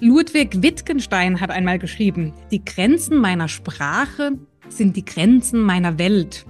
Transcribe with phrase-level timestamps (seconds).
[0.00, 4.32] Ludwig Wittgenstein hat einmal geschrieben, die Grenzen meiner Sprache
[4.68, 6.44] sind die Grenzen meiner Welt.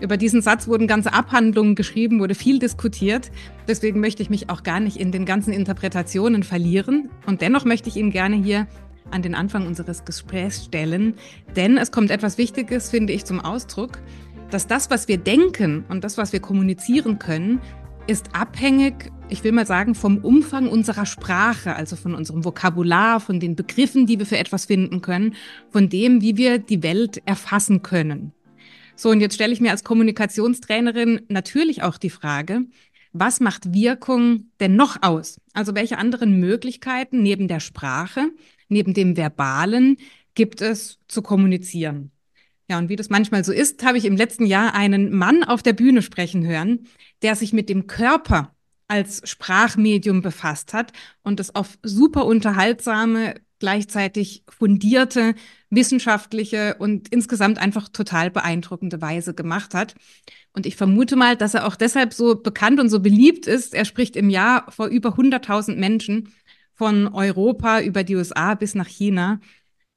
[0.00, 3.30] Über diesen Satz wurden ganze Abhandlungen geschrieben, wurde viel diskutiert.
[3.66, 7.08] Deswegen möchte ich mich auch gar nicht in den ganzen Interpretationen verlieren.
[7.26, 8.66] Und dennoch möchte ich ihn gerne hier
[9.10, 11.14] an den Anfang unseres Gesprächs stellen.
[11.56, 14.00] Denn es kommt etwas Wichtiges, finde ich, zum Ausdruck,
[14.50, 17.60] dass das, was wir denken und das, was wir kommunizieren können,
[18.06, 23.40] ist abhängig, ich will mal sagen, vom Umfang unserer Sprache, also von unserem Vokabular, von
[23.40, 25.34] den Begriffen, die wir für etwas finden können,
[25.70, 28.32] von dem, wie wir die Welt erfassen können.
[28.96, 32.66] So, und jetzt stelle ich mir als Kommunikationstrainerin natürlich auch die Frage,
[33.12, 35.40] was macht Wirkung denn noch aus?
[35.52, 38.30] Also welche anderen Möglichkeiten neben der Sprache,
[38.68, 39.96] neben dem Verbalen
[40.34, 42.10] gibt es zu kommunizieren?
[42.68, 45.62] Ja, und wie das manchmal so ist, habe ich im letzten Jahr einen Mann auf
[45.62, 46.86] der Bühne sprechen hören,
[47.22, 48.54] der sich mit dem Körper
[48.88, 55.34] als Sprachmedium befasst hat und es auf super unterhaltsame, gleichzeitig fundierte,
[55.70, 59.94] wissenschaftliche und insgesamt einfach total beeindruckende Weise gemacht hat.
[60.52, 63.74] Und ich vermute mal, dass er auch deshalb so bekannt und so beliebt ist.
[63.74, 66.32] Er spricht im Jahr vor über 100.000 Menschen
[66.74, 69.40] von Europa über die USA bis nach China.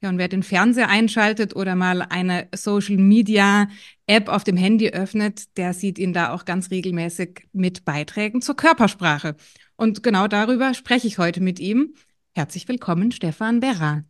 [0.01, 3.67] Ja, und wer den Fernseher einschaltet oder mal eine Social Media
[4.05, 8.55] App auf dem Handy öffnet, der sieht ihn da auch ganz regelmäßig mit Beiträgen zur
[8.55, 9.35] Körpersprache.
[9.75, 11.95] Und genau darüber spreche ich heute mit ihm.
[12.35, 14.03] Herzlich willkommen, Stefan Berra.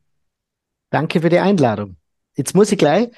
[0.90, 1.96] Danke für die Einladung.
[2.36, 3.10] Jetzt muss ich gleich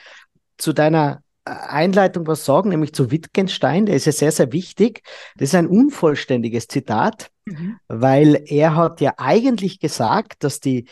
[0.58, 3.86] zu deiner Einleitung was sagen, nämlich zu Wittgenstein.
[3.86, 5.04] Der ist ja sehr, sehr wichtig.
[5.38, 7.78] Das ist ein unvollständiges Zitat, mhm.
[7.88, 10.86] weil er hat ja eigentlich gesagt, dass die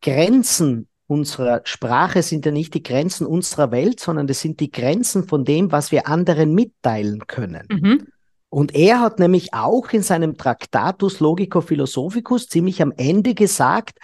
[0.00, 5.28] Grenzen unserer Sprache sind ja nicht die Grenzen unserer Welt, sondern das sind die Grenzen
[5.28, 7.66] von dem, was wir anderen mitteilen können.
[7.70, 8.06] Mhm.
[8.48, 13.98] Und er hat nämlich auch in seinem Tractatus Logico Philosophicus ziemlich am Ende gesagt,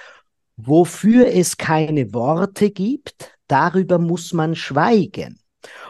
[0.57, 5.39] wofür es keine Worte gibt, darüber muss man schweigen.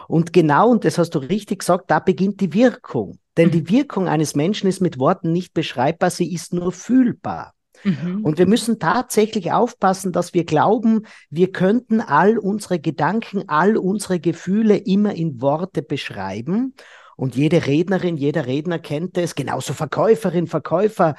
[0.07, 3.19] Und genau, und das hast du richtig gesagt, da beginnt die Wirkung.
[3.37, 3.51] Denn mhm.
[3.51, 7.53] die Wirkung eines Menschen ist mit Worten nicht beschreibbar, sie ist nur fühlbar.
[7.83, 8.25] Mhm.
[8.25, 14.19] Und wir müssen tatsächlich aufpassen, dass wir glauben, wir könnten all unsere Gedanken, all unsere
[14.19, 16.75] Gefühle immer in Worte beschreiben.
[17.15, 21.15] Und jede Rednerin, jeder Redner kennt es, genauso Verkäuferin, Verkäufer,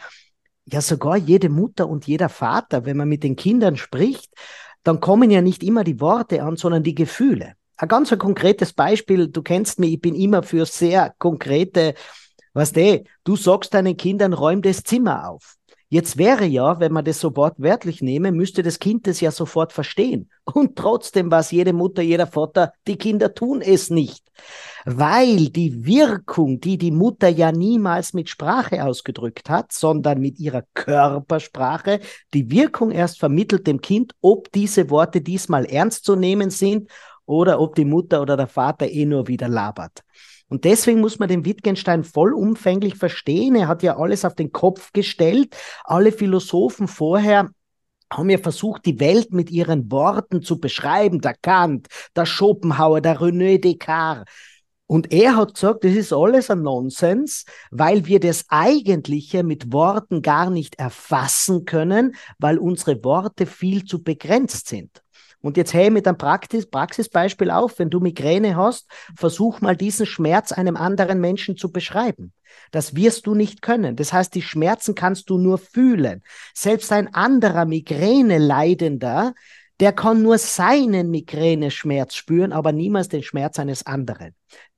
[0.64, 4.30] ja sogar jede Mutter und jeder Vater, wenn man mit den Kindern spricht,
[4.82, 7.54] dann kommen ja nicht immer die Worte an, sondern die Gefühle.
[7.80, 11.94] Ein ganz ein konkretes Beispiel, du kennst mich, ich bin immer für sehr konkrete,
[12.52, 15.56] was du, du sagst deinen Kindern, räum das Zimmer auf.
[15.88, 19.72] Jetzt wäre ja, wenn man das so wortwörtlich nehme, müsste das Kind das ja sofort
[19.72, 20.30] verstehen.
[20.44, 24.24] Und trotzdem weiß jede Mutter, jeder Vater, die Kinder tun es nicht.
[24.84, 30.64] Weil die Wirkung, die die Mutter ja niemals mit Sprache ausgedrückt hat, sondern mit ihrer
[30.74, 32.00] Körpersprache,
[32.34, 36.88] die Wirkung erst vermittelt dem Kind, ob diese Worte diesmal ernst zu nehmen sind
[37.30, 40.00] oder ob die Mutter oder der Vater eh nur wieder labert.
[40.48, 43.54] Und deswegen muss man den Wittgenstein vollumfänglich verstehen.
[43.54, 45.56] Er hat ja alles auf den Kopf gestellt.
[45.84, 47.50] Alle Philosophen vorher
[48.12, 51.20] haben ja versucht, die Welt mit ihren Worten zu beschreiben.
[51.20, 51.86] Der Kant,
[52.16, 54.24] der Schopenhauer, der René Descartes.
[54.86, 60.20] Und er hat gesagt, das ist alles ein Nonsens, weil wir das Eigentliche mit Worten
[60.20, 65.00] gar nicht erfassen können, weil unsere Worte viel zu begrenzt sind.
[65.42, 70.04] Und jetzt hey mit einem Praxis, Praxisbeispiel auf, wenn du Migräne hast, versuch mal diesen
[70.04, 72.32] Schmerz einem anderen Menschen zu beschreiben.
[72.72, 73.96] Das wirst du nicht können.
[73.96, 76.22] Das heißt, die Schmerzen kannst du nur fühlen.
[76.54, 79.34] Selbst ein anderer Migräne-Leidender,
[79.80, 84.34] der kann nur seinen Migräne-Schmerz spüren, aber niemals den Schmerz eines anderen.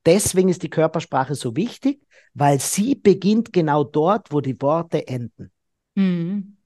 [0.07, 2.03] Deswegen ist die Körpersprache so wichtig,
[2.35, 5.51] weil sie beginnt genau dort, wo die Worte enden.
[5.97, 6.57] Mhm.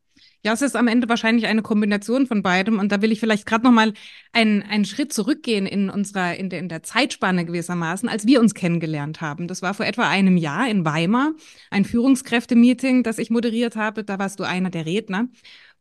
[0.46, 2.78] Ja, es ist am Ende wahrscheinlich eine Kombination von beidem.
[2.78, 3.92] Und da will ich vielleicht gerade noch mal
[4.32, 8.54] einen, einen Schritt zurückgehen in unserer, in der, in der Zeitspanne gewissermaßen, als wir uns
[8.54, 9.48] kennengelernt haben.
[9.48, 11.32] Das war vor etwa einem Jahr in Weimar,
[11.72, 14.04] ein Führungskräftemeeting, das ich moderiert habe.
[14.04, 15.26] Da warst du einer der Redner.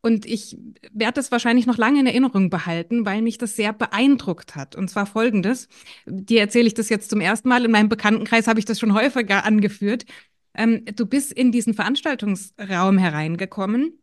[0.00, 0.58] Und ich
[0.90, 4.74] werde das wahrscheinlich noch lange in Erinnerung behalten, weil mich das sehr beeindruckt hat.
[4.74, 5.68] Und zwar folgendes.
[6.06, 7.64] Dir erzähle ich das jetzt zum ersten Mal.
[7.64, 10.06] In meinem Bekanntenkreis habe ich das schon häufiger angeführt.
[10.54, 14.00] Ähm, du bist in diesen Veranstaltungsraum hereingekommen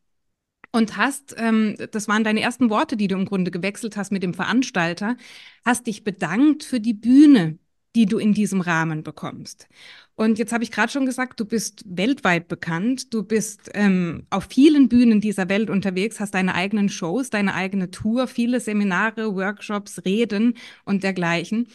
[0.73, 4.23] und hast, ähm, das waren deine ersten Worte, die du im Grunde gewechselt hast mit
[4.23, 5.15] dem Veranstalter,
[5.63, 7.59] hast dich bedankt für die Bühne,
[7.95, 9.67] die du in diesem Rahmen bekommst.
[10.15, 14.45] Und jetzt habe ich gerade schon gesagt, du bist weltweit bekannt, du bist ähm, auf
[14.49, 20.03] vielen Bühnen dieser Welt unterwegs, hast deine eigenen Shows, deine eigene Tour, viele Seminare, Workshops,
[20.05, 20.55] Reden
[20.85, 21.67] und dergleichen.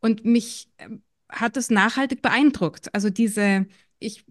[0.00, 0.88] Und mich äh,
[1.28, 2.94] hat es nachhaltig beeindruckt.
[2.94, 3.66] Also diese,
[3.98, 4.24] ich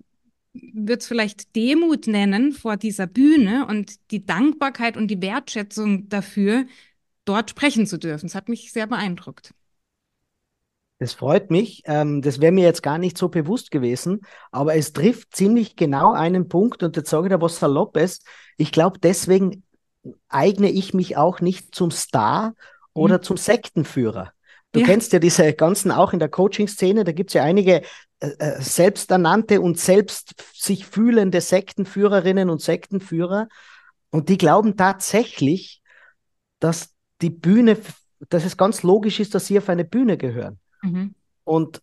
[0.74, 6.66] würde es vielleicht Demut nennen vor dieser Bühne und die Dankbarkeit und die Wertschätzung dafür,
[7.26, 8.28] dort sprechen zu dürfen.
[8.28, 9.54] Es hat mich sehr beeindruckt.
[11.00, 11.84] Das freut mich.
[11.86, 14.22] Ähm, das wäre mir jetzt gar nicht so bewusst gewesen,
[14.52, 18.22] aber es trifft ziemlich genau einen Punkt und jetzt sage ich da was Saloppes.
[18.58, 19.64] Ich glaube, deswegen
[20.30, 22.54] eigne ich mich auch nicht zum Star
[22.94, 23.24] oder mhm.
[23.24, 24.32] zum Sektenführer.
[24.72, 24.86] Du ja.
[24.86, 27.82] kennst ja diese ganzen auch in der Coaching-Szene, da gibt es ja einige
[28.20, 33.48] äh, äh, selbsternannte und selbst sich fühlende Sektenführerinnen und Sektenführer
[34.10, 35.82] und die glauben tatsächlich,
[36.60, 37.78] dass die Bühne,
[38.30, 40.60] dass es ganz logisch ist, dass sie auf eine Bühne gehören.
[40.82, 41.14] Mhm.
[41.44, 41.82] Und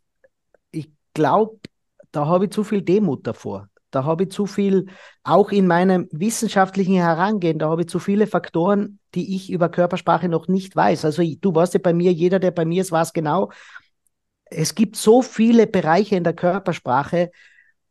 [0.71, 1.59] ich glaube,
[2.11, 3.69] da habe ich zu viel Demut davor.
[3.91, 4.87] Da habe ich zu viel,
[5.23, 10.31] auch in meinem wissenschaftlichen Herangehen, da habe ich zu viele Faktoren, die ich über Körpersprache
[10.31, 11.05] noch nicht weiß.
[11.05, 13.51] Also du warst ja bei mir, jeder, der bei mir ist, weiß genau.
[14.55, 17.31] Es gibt so viele Bereiche in der Körpersprache,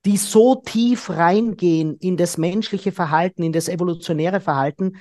[0.06, 4.94] die so tief reingehen in das menschliche Verhalten, in das evolutionäre Verhalten,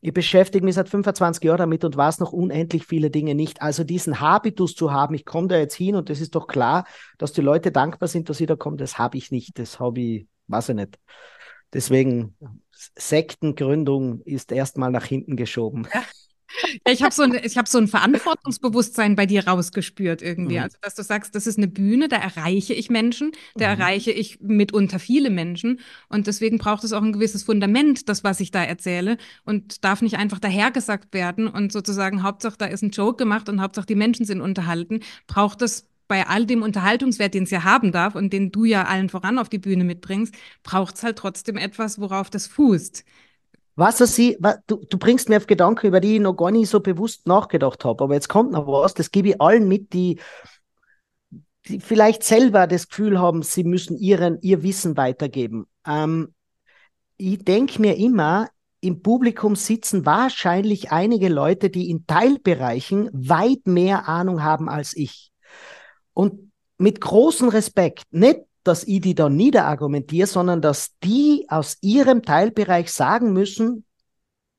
[0.00, 3.62] ich beschäftige mich seit 25 Jahren damit und weiß noch unendlich viele Dinge nicht.
[3.62, 6.86] Also diesen Habitus zu haben, ich komme da jetzt hin und es ist doch klar,
[7.18, 9.58] dass die Leute dankbar sind, dass ich da komme, das habe ich nicht.
[9.58, 10.98] Das habe ich, weiß ich nicht.
[11.72, 12.36] Deswegen,
[12.70, 15.88] Sektengründung ist erstmal nach hinten geschoben.
[15.92, 16.02] Ja.
[16.86, 20.56] Ja, ich habe so, ein, hab so ein Verantwortungsbewusstsein bei dir rausgespürt irgendwie.
[20.56, 20.62] Mhm.
[20.62, 23.80] Also, dass du sagst, das ist eine Bühne, da erreiche ich Menschen, da mhm.
[23.80, 25.80] erreiche ich mitunter viele Menschen.
[26.08, 29.18] Und deswegen braucht es auch ein gewisses Fundament, das, was ich da erzähle.
[29.44, 33.60] Und darf nicht einfach dahergesagt werden und sozusagen, Hauptsache, da ist ein Joke gemacht und
[33.60, 35.00] Hauptsache, die Menschen sind unterhalten.
[35.26, 38.84] Braucht es bei all dem Unterhaltungswert, den es ja haben darf und den du ja
[38.84, 43.04] allen voran auf die Bühne mitbringst, braucht es halt trotzdem etwas, worauf das fußt.
[43.78, 46.68] Was sie, was, du, du bringst mir auf Gedanken, über die ich noch gar nicht
[46.68, 48.02] so bewusst nachgedacht habe.
[48.02, 50.18] Aber jetzt kommt noch was, das gebe ich allen mit, die,
[51.68, 55.68] die vielleicht selber das Gefühl haben, sie müssen ihren, ihr Wissen weitergeben.
[55.86, 56.34] Ähm,
[57.18, 58.48] ich denke mir immer,
[58.80, 65.30] im Publikum sitzen wahrscheinlich einige Leute, die in Teilbereichen weit mehr Ahnung haben als ich.
[66.14, 72.22] Und mit großem Respekt, nicht dass ich die dann niederargumentiere, sondern dass die aus ihrem
[72.22, 73.84] Teilbereich sagen müssen,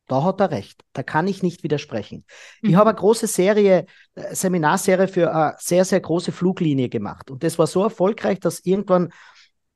[0.08, 2.26] da hat er recht, da kann ich nicht widersprechen.
[2.62, 2.70] Mhm.
[2.72, 3.86] Ich habe eine große Serie,
[4.16, 7.30] äh, Seminarserie für eine sehr, sehr große Fluglinie gemacht.
[7.30, 9.14] Und das war so erfolgreich, dass irgendwann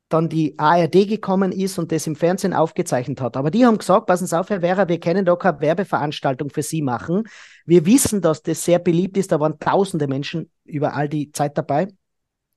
[0.09, 3.38] dann die ARD gekommen ist und das im Fernsehen aufgezeichnet hat.
[3.38, 6.62] Aber die haben gesagt, passen Sie auf, Herr Werner, wir können da keine Werbeveranstaltung für
[6.62, 7.24] Sie machen.
[7.65, 9.31] Wir wissen, dass das sehr beliebt ist.
[9.31, 11.88] Da waren tausende Menschen über all die Zeit dabei.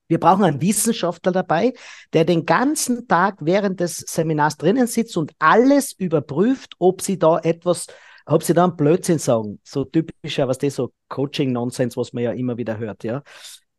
[0.08, 1.72] Wir brauchen einen Wissenschaftler dabei,
[2.12, 7.38] der den ganzen Tag während des Seminars drinnen sitzt und alles überprüft, ob sie da
[7.38, 7.86] etwas,
[8.26, 9.60] ob sie da einen Blödsinn sagen.
[9.64, 13.22] So typischer, was das so Coaching-Nonsens, was man ja immer wieder hört, ja.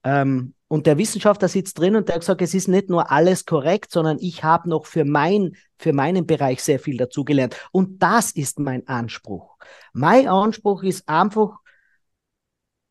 [0.03, 3.45] Ähm, und der Wissenschaftler sitzt drin und der hat gesagt, es ist nicht nur alles
[3.45, 7.55] korrekt, sondern ich habe noch für, mein, für meinen Bereich sehr viel dazugelernt.
[7.71, 9.55] Und das ist mein Anspruch.
[9.93, 11.59] Mein Anspruch ist einfach,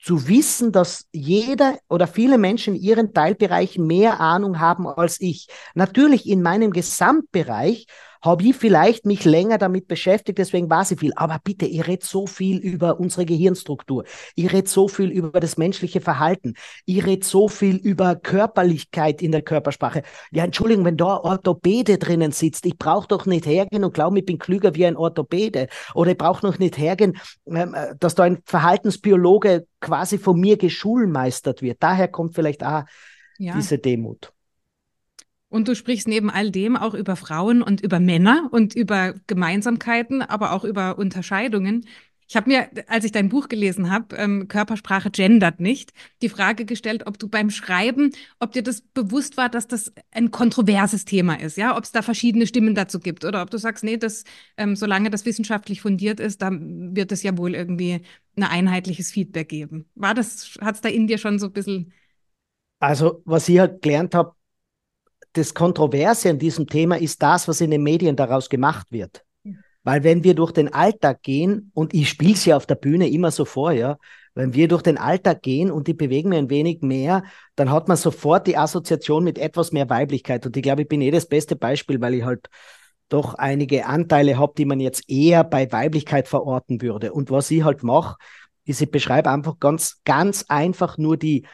[0.00, 5.48] zu wissen, dass jeder oder viele Menschen in ihren Teilbereichen mehr Ahnung haben als ich.
[5.75, 7.87] Natürlich in meinem Gesamtbereich
[8.23, 11.13] habe ich vielleicht mich länger damit beschäftigt, deswegen weiß ich viel.
[11.17, 14.05] Aber bitte, ihr redet so viel über unsere Gehirnstruktur.
[14.35, 16.55] Ihr redet so viel über das menschliche Verhalten.
[16.85, 20.03] Ihr redet so viel über Körperlichkeit in der Körpersprache.
[20.32, 24.27] Ja, Entschuldigung, wenn da Orthopäde drinnen sitzt, ich brauche doch nicht hergehen und glaube, ich
[24.27, 25.69] bin klüger wie ein Orthopäde.
[25.94, 30.56] Oder ich brauche noch nicht hergehen, ähm, äh, dass da ein Verhaltensbiologe quasi von mir
[30.56, 31.79] geschulmeistert wird.
[31.81, 32.85] Daher kommt vielleicht auch
[33.39, 33.55] ja.
[33.55, 34.32] diese Demut.
[35.48, 40.22] Und du sprichst neben all dem auch über Frauen und über Männer und über Gemeinsamkeiten,
[40.22, 41.86] aber auch über Unterscheidungen.
[42.29, 46.65] Ich habe mir, als ich dein Buch gelesen habe, ähm, Körpersprache gendert nicht, die Frage
[46.65, 48.10] gestellt, ob du beim Schreiben,
[48.41, 52.03] ob dir das bewusst war, dass das ein kontroverses Thema ist, ja, ob es da
[52.03, 54.24] verschiedene Stimmen dazu gibt oder ob du sagst, nee, das,
[54.56, 58.03] ähm, solange das wissenschaftlich fundiert ist, dann wird es ja wohl irgendwie
[58.36, 59.88] ein einheitliches Feedback geben.
[59.94, 61.93] War das, hat es da in dir schon so ein bisschen
[62.79, 64.34] also, was ich halt gelernt habe,
[65.36, 69.24] das Kontroverse an diesem Thema ist das, was in den Medien daraus gemacht wird.
[69.84, 73.08] Weil wenn wir durch den Alltag gehen, und ich spiele es ja auf der Bühne
[73.08, 73.98] immer so vor, ja,
[74.34, 77.22] wenn wir durch den Alltag gehen und die bewegen mir ein wenig mehr,
[77.55, 80.44] dann hat man sofort die Assoziation mit etwas mehr Weiblichkeit.
[80.44, 82.48] Und ich glaube, ich bin eh das beste Beispiel, weil ich halt
[83.08, 87.12] doch einige Anteile habe, die man jetzt eher bei Weiblichkeit verorten würde.
[87.12, 88.16] Und was ich halt mache,
[88.64, 91.46] ist, ich beschreibe einfach ganz, ganz einfach nur die,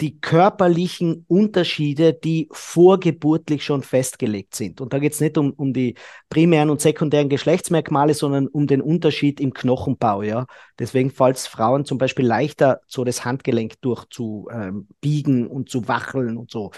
[0.00, 4.80] die körperlichen Unterschiede, die vorgeburtlich schon festgelegt sind.
[4.80, 5.94] Und da geht es nicht um, um die
[6.28, 10.22] primären und sekundären Geschlechtsmerkmale, sondern um den Unterschied im Knochenbau.
[10.22, 10.46] Ja?
[10.78, 16.36] Deswegen fällt es Frauen zum Beispiel leichter, so das Handgelenk durchzubiegen ähm, und zu wacheln
[16.36, 16.72] und so.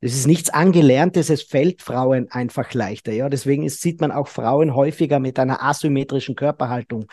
[0.00, 3.12] Das ist nichts Angelerntes, es fällt Frauen einfach leichter.
[3.12, 7.06] Ja, deswegen ist, sieht man auch Frauen häufiger mit einer asymmetrischen Körperhaltung.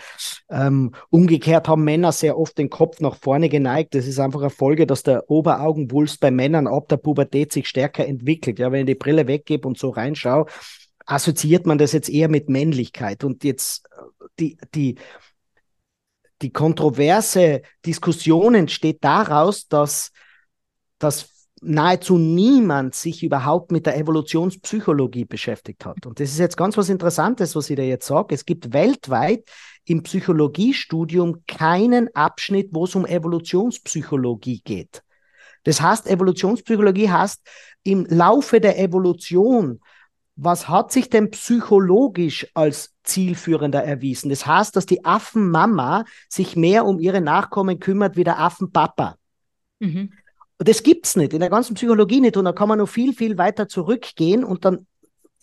[0.49, 3.95] Ähm, umgekehrt haben Männer sehr oft den Kopf nach vorne geneigt.
[3.95, 8.05] Das ist einfach eine Folge, dass der Oberaugenwulst bei Männern ab der Pubertät sich stärker
[8.05, 8.59] entwickelt.
[8.59, 10.45] Ja, wenn ich die Brille weggebe und so reinschaue,
[11.07, 13.23] assoziiert man das jetzt eher mit Männlichkeit.
[13.23, 14.95] Und jetzt äh, die, die,
[16.43, 20.11] die kontroverse Diskussion entsteht daraus, dass,
[20.99, 21.34] dass
[21.65, 26.05] nahezu niemand sich überhaupt mit der Evolutionspsychologie beschäftigt hat.
[26.05, 28.35] Und das ist jetzt ganz was Interessantes, was ich dir jetzt sage.
[28.35, 29.43] Es gibt weltweit
[29.85, 35.03] im Psychologiestudium keinen Abschnitt, wo es um Evolutionspsychologie geht.
[35.63, 37.41] Das heißt, Evolutionspsychologie heißt,
[37.83, 39.79] im Laufe der Evolution,
[40.35, 44.29] was hat sich denn psychologisch als zielführender erwiesen?
[44.29, 49.15] Das heißt, dass die Affenmama sich mehr um ihre Nachkommen kümmert wie der Affenpapa.
[49.79, 50.11] Mhm.
[50.57, 52.37] Das gibt's nicht, in der ganzen Psychologie nicht.
[52.37, 54.87] Und da kann man noch viel, viel weiter zurückgehen und dann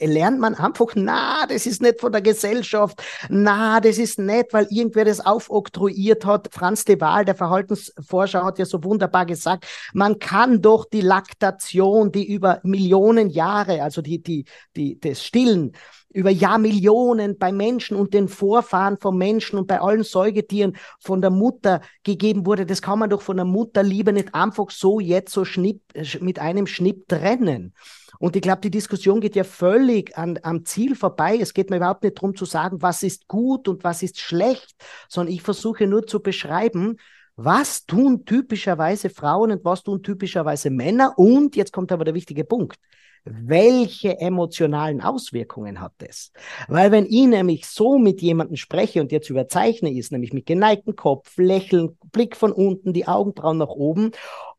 [0.07, 4.67] lernt man einfach, na, das ist nicht von der Gesellschaft, na, das ist nicht, weil
[4.71, 6.49] irgendwer das aufoktroyiert hat.
[6.53, 12.13] Franz de Waal, der Verhaltensforscher, hat ja so wunderbar gesagt, man kann doch die Laktation,
[12.13, 14.45] die über Millionen Jahre, also die, die,
[14.77, 15.73] die, das Stillen,
[16.13, 21.31] über Jahrmillionen bei Menschen und den Vorfahren von Menschen und bei allen Säugetieren von der
[21.31, 22.67] Mutter gegeben wurde.
[22.67, 25.81] Das kann man doch von der Mutterliebe nicht einfach so jetzt so schnipp,
[26.21, 27.75] mit einem Schnipp trennen.
[28.19, 31.39] Und ich glaube, die Diskussion geht ja völlig an, am Ziel vorbei.
[31.41, 34.77] Es geht mir überhaupt nicht darum zu sagen, was ist gut und was ist schlecht,
[35.09, 36.99] sondern ich versuche nur zu beschreiben,
[37.35, 41.15] was tun typischerweise Frauen und was tun typischerweise Männer?
[41.17, 42.77] Und jetzt kommt aber der wichtige Punkt
[43.25, 46.33] welche emotionalen Auswirkungen hat das?
[46.69, 50.97] Weil wenn ich nämlich so mit jemandem spreche und jetzt überzeichne ist, nämlich mit geneigtem
[50.97, 54.11] Kopf, Lächeln, Blick von unten, die Augenbrauen nach oben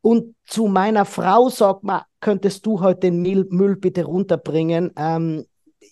[0.01, 4.91] und zu meiner Frau sagt man, könntest du heute den Müll, Müll bitte runterbringen?
[4.98, 5.46] Ähm,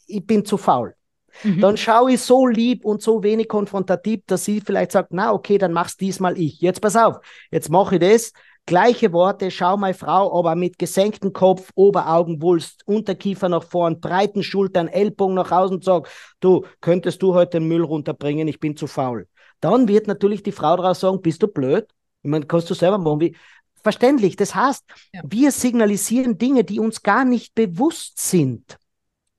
[0.08, 0.96] ich bin zu faul.
[1.44, 1.62] Mhm.
[1.62, 5.58] Dann schaue ich so lieb und so wenig konfrontativ, dass sie vielleicht sagt, na okay,
[5.58, 6.60] dann mach's diesmal ich.
[6.62, 7.20] Jetzt pass auf,
[7.51, 8.34] jetzt mache ich das
[8.65, 14.88] Gleiche Worte, schau meine Frau, aber mit gesenktem Kopf, Oberaugenwulst, Unterkiefer nach vorn, breiten Schultern,
[14.88, 16.08] Ellbogen nach außen und sag,
[16.39, 19.27] du, könntest du heute den Müll runterbringen, ich bin zu faul.
[19.60, 21.88] Dann wird natürlich die Frau daraus sagen, bist du blöd?
[22.24, 23.20] Ich meine, kannst du selber machen.
[23.20, 23.36] Wie,
[23.84, 24.36] verständlich.
[24.36, 25.22] Das heißt, ja.
[25.25, 28.77] wir signalisieren Dinge, die uns gar nicht bewusst sind,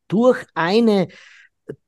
[0.08, 1.08] durch eine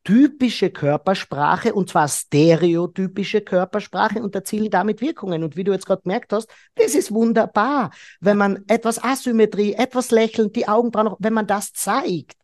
[0.05, 5.43] typische Körpersprache und zwar stereotypische Körpersprache und erzielen damit Wirkungen.
[5.43, 7.91] Und wie du jetzt gerade gemerkt hast, das ist wunderbar,
[8.21, 12.37] wenn man etwas Asymmetrie, etwas Lächeln, die Augenbrauen, wenn man das zeigt,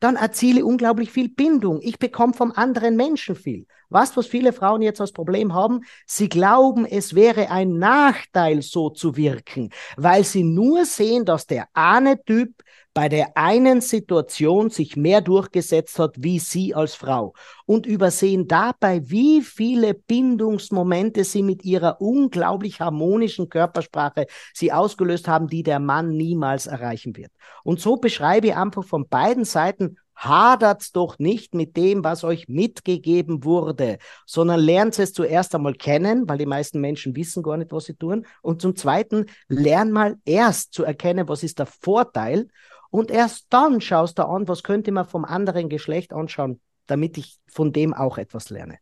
[0.00, 1.80] dann erziele unglaublich viel Bindung.
[1.80, 3.66] Ich bekomme vom anderen Menschen viel.
[3.88, 8.90] Was, was viele Frauen jetzt als Problem haben, sie glauben, es wäre ein Nachteil, so
[8.90, 12.62] zu wirken, weil sie nur sehen, dass der eine Typ
[12.96, 17.34] bei der einen Situation sich mehr durchgesetzt hat wie sie als Frau
[17.66, 24.24] und übersehen dabei, wie viele Bindungsmomente sie mit ihrer unglaublich harmonischen Körpersprache
[24.54, 27.32] sie ausgelöst haben, die der Mann niemals erreichen wird.
[27.64, 32.48] Und so beschreibe ich einfach von beiden Seiten, hadert's doch nicht mit dem, was euch
[32.48, 37.72] mitgegeben wurde, sondern lernt es zuerst einmal kennen, weil die meisten Menschen wissen gar nicht,
[37.72, 38.26] was sie tun.
[38.42, 42.48] Und zum Zweiten, lern mal erst zu erkennen, was ist der Vorteil
[42.90, 47.38] und erst dann schaust du an, was könnte man vom anderen Geschlecht anschauen, damit ich
[47.46, 48.78] von dem auch etwas lerne.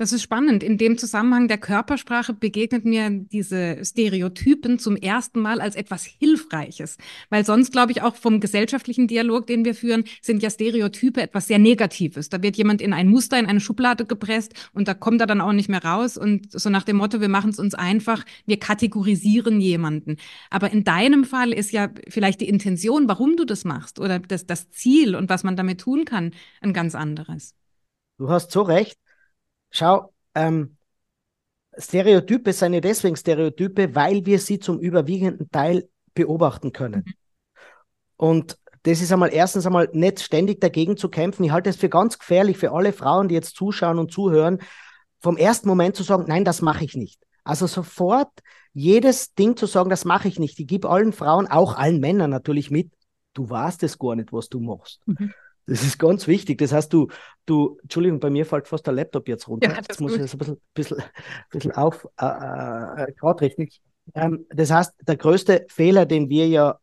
[0.00, 0.62] Das ist spannend.
[0.62, 6.98] In dem Zusammenhang der Körpersprache begegnet mir diese Stereotypen zum ersten Mal als etwas Hilfreiches.
[7.30, 11.48] Weil sonst, glaube ich, auch vom gesellschaftlichen Dialog, den wir führen, sind ja Stereotype etwas
[11.48, 12.28] sehr Negatives.
[12.28, 15.40] Da wird jemand in ein Muster, in eine Schublade gepresst und da kommt er dann
[15.40, 16.16] auch nicht mehr raus.
[16.16, 20.18] Und so nach dem Motto, wir machen es uns einfach, wir kategorisieren jemanden.
[20.48, 24.46] Aber in deinem Fall ist ja vielleicht die Intention, warum du das machst oder das,
[24.46, 27.56] das Ziel und was man damit tun kann, ein ganz anderes.
[28.16, 28.96] Du hast so recht.
[29.70, 30.76] Schau, ähm,
[31.76, 37.04] Stereotype sind ja deswegen Stereotype, weil wir sie zum überwiegenden Teil beobachten können.
[37.06, 37.14] Mhm.
[38.16, 41.44] Und das ist einmal erstens einmal nicht ständig dagegen zu kämpfen.
[41.44, 44.58] Ich halte es für ganz gefährlich für alle Frauen, die jetzt zuschauen und zuhören,
[45.20, 47.20] vom ersten Moment zu sagen, nein, das mache ich nicht.
[47.44, 48.30] Also sofort
[48.72, 50.58] jedes Ding zu sagen, das mache ich nicht.
[50.58, 52.92] Ich gebe allen Frauen, auch allen Männern natürlich mit,
[53.34, 55.00] du weißt es gar nicht, was du machst.
[55.06, 55.32] Mhm.
[55.68, 56.58] Das ist ganz wichtig.
[56.58, 57.08] Das heißt, du,
[57.44, 59.68] du, Entschuldigung, bei mir fällt fast der Laptop jetzt runter.
[59.68, 61.02] Ja, jetzt muss ich das ein bisschen, bisschen,
[61.50, 63.82] bisschen auf, äh, äh, gerade richtig.
[64.14, 66.78] Ähm, das heißt, der größte Fehler, den wir ja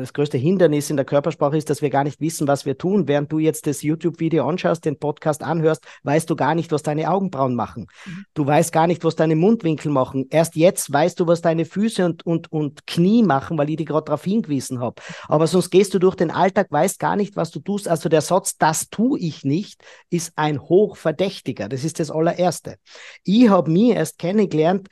[0.00, 3.08] das größte Hindernis in der Körpersprache ist, dass wir gar nicht wissen, was wir tun.
[3.08, 7.10] Während du jetzt das YouTube-Video anschaust, den Podcast anhörst, weißt du gar nicht, was deine
[7.10, 7.86] Augenbrauen machen.
[8.06, 8.24] Mhm.
[8.32, 10.26] Du weißt gar nicht, was deine Mundwinkel machen.
[10.30, 13.84] Erst jetzt weißt du, was deine Füße und, und, und Knie machen, weil ich die
[13.84, 15.02] gerade darauf hingewiesen habe.
[15.28, 17.86] Aber sonst gehst du durch den Alltag, weißt gar nicht, was du tust.
[17.86, 21.68] Also der Satz, das tue ich nicht, ist ein hochverdächtiger.
[21.68, 22.76] Das ist das allererste.
[23.24, 24.88] Ich habe mich erst kennengelernt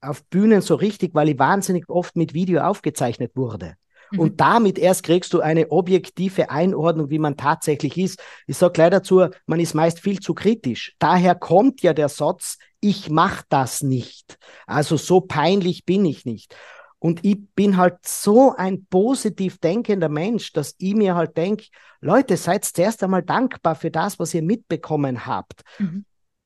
[0.00, 3.74] auf Bühnen so richtig, weil ich wahnsinnig oft mit Video aufgezeichnet wurde.
[4.10, 4.20] Mhm.
[4.20, 8.22] Und damit erst kriegst du eine objektive Einordnung, wie man tatsächlich ist.
[8.46, 10.94] Ich sage gleich dazu, man ist meist viel zu kritisch.
[10.98, 14.38] Daher kommt ja der Satz, ich mache das nicht.
[14.66, 16.54] Also so peinlich bin ich nicht.
[16.98, 21.66] Und ich bin halt so ein positiv denkender Mensch, dass ich mir halt denke,
[22.00, 25.62] Leute, seid zuerst einmal dankbar für das, was ihr mitbekommen habt.
[25.78, 26.04] Mhm.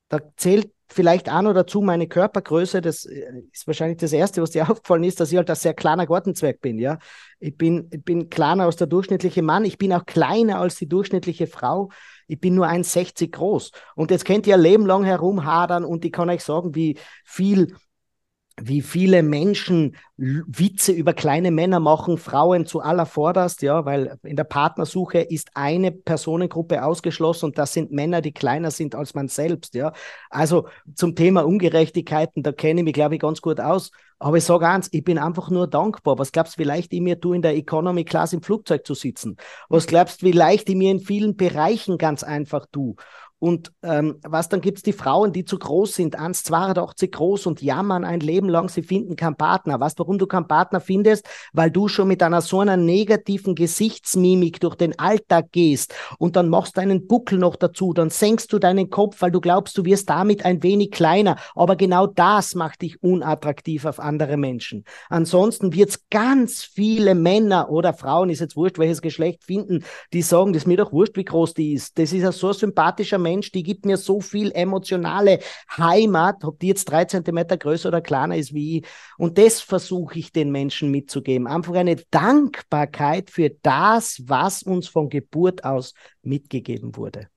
[0.09, 4.51] Da zählt vielleicht an oder zu meine Körpergröße, das äh, ist wahrscheinlich das Erste, was
[4.51, 6.99] dir aufgefallen ist, dass ich halt ein sehr kleiner Gartenzwerg bin, ja.
[7.39, 10.87] Ich bin, ich bin kleiner als der durchschnittliche Mann, ich bin auch kleiner als die
[10.87, 11.89] durchschnittliche Frau,
[12.27, 13.71] ich bin nur 1,60 groß.
[13.95, 17.75] Und jetzt könnt ihr ein Leben lang herumhadern und ich kann euch sagen, wie viel
[18.63, 24.43] wie viele Menschen Witze über kleine Männer machen, Frauen zu allervorderst, ja, weil in der
[24.43, 29.73] Partnersuche ist eine Personengruppe ausgeschlossen und das sind Männer, die kleiner sind als man selbst,
[29.73, 29.93] ja.
[30.29, 33.91] Also zum Thema Ungerechtigkeiten, da kenne ich mich, glaube ich, ganz gut aus.
[34.19, 36.19] Aber ich sage eins, ich bin einfach nur dankbar.
[36.19, 38.93] Was glaubst du, wie leicht ich mir tue, in der Economy Class im Flugzeug zu
[38.93, 39.37] sitzen?
[39.67, 42.93] Was glaubst du, wie leicht ich mir in vielen Bereichen ganz einfach tue?
[43.41, 47.63] Und ähm, was dann gibt es die Frauen, die zu groß sind, 1,82 groß und
[47.63, 49.79] jammern ein Leben lang, sie finden keinen Partner.
[49.79, 51.27] Weißt warum du keinen Partner findest?
[51.51, 56.49] Weil du schon mit einer so einer negativen Gesichtsmimik durch den Alltag gehst und dann
[56.49, 59.85] machst du einen Buckel noch dazu, dann senkst du deinen Kopf, weil du glaubst, du
[59.85, 61.35] wirst damit ein wenig kleiner.
[61.55, 64.85] Aber genau das macht dich unattraktiv auf andere Menschen.
[65.09, 69.83] Ansonsten wird es ganz viele Männer oder Frauen, ist jetzt wurscht, welches Geschlecht finden,
[70.13, 71.97] die sagen, das ist mir doch wurscht, wie groß die ist.
[71.97, 75.39] Das ist ein so sympathischer Mensch Mensch, die gibt mir so viel emotionale
[75.77, 78.85] Heimat, ob die jetzt drei Zentimeter größer oder kleiner ist wie ich.
[79.17, 81.47] Und das versuche ich den Menschen mitzugeben.
[81.47, 87.29] Einfach eine Dankbarkeit für das, was uns von Geburt aus mitgegeben wurde.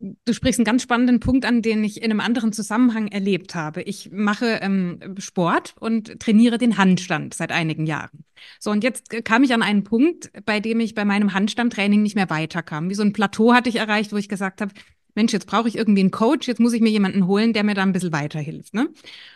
[0.00, 3.82] Du sprichst einen ganz spannenden Punkt an, den ich in einem anderen Zusammenhang erlebt habe.
[3.82, 8.24] Ich mache ähm, Sport und trainiere den Handstand seit einigen Jahren.
[8.58, 12.14] So, und jetzt kam ich an einen Punkt, bei dem ich bei meinem Handstandtraining nicht
[12.14, 12.88] mehr weiterkam.
[12.88, 14.72] Wie so ein Plateau hatte ich erreicht, wo ich gesagt habe,
[15.20, 17.74] Mensch, jetzt brauche ich irgendwie einen Coach, jetzt muss ich mir jemanden holen, der mir
[17.74, 18.72] da ein bisschen weiterhilft.
[18.72, 18.88] Ne?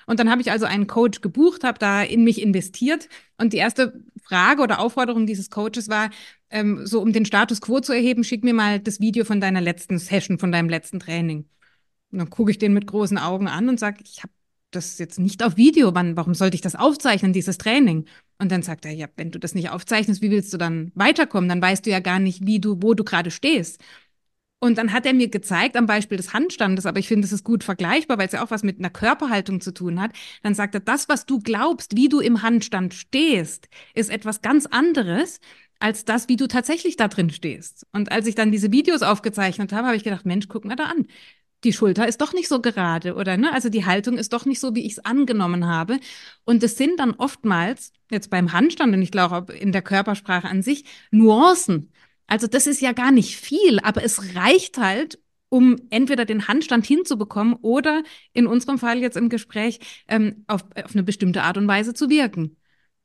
[0.06, 3.10] Und dann habe ich also einen Coach gebucht, habe da in mich investiert.
[3.36, 6.08] Und die erste Frage oder Aufforderung dieses Coaches war,
[6.48, 9.60] ähm, so um den Status quo zu erheben, schick mir mal das Video von deiner
[9.60, 11.44] letzten Session, von deinem letzten Training.
[12.10, 14.32] Und dann gucke ich den mit großen Augen an und sage, ich habe
[14.70, 15.94] das jetzt nicht auf Video.
[15.94, 18.06] Wann, warum sollte ich das aufzeichnen, dieses Training?
[18.38, 21.48] Und dann sagt er, ja, wenn du das nicht aufzeichnest, wie willst du dann weiterkommen?
[21.48, 23.82] Dann weißt du ja gar nicht, wie du, wo du gerade stehst.
[24.60, 27.44] Und dann hat er mir gezeigt, am Beispiel des Handstandes, aber ich finde, es ist
[27.44, 30.12] gut vergleichbar, weil es ja auch was mit einer Körperhaltung zu tun hat.
[30.42, 34.64] Dann sagt er, das, was du glaubst, wie du im Handstand stehst, ist etwas ganz
[34.64, 35.40] anderes
[35.80, 37.86] als das, wie du tatsächlich da drin stehst.
[37.92, 40.84] Und als ich dann diese Videos aufgezeichnet habe, habe ich gedacht, Mensch, guck mal da
[40.84, 41.06] an.
[41.62, 43.52] Die Schulter ist doch nicht so gerade, oder ne?
[43.52, 45.98] Also die Haltung ist doch nicht so, wie ich es angenommen habe.
[46.44, 50.62] Und es sind dann oftmals, jetzt beim Handstand und ich glaube in der Körpersprache an
[50.62, 51.90] sich, Nuancen.
[52.26, 56.86] Also das ist ja gar nicht viel, aber es reicht halt, um entweder den Handstand
[56.86, 61.68] hinzubekommen oder in unserem Fall jetzt im Gespräch ähm, auf, auf eine bestimmte Art und
[61.68, 62.56] Weise zu wirken.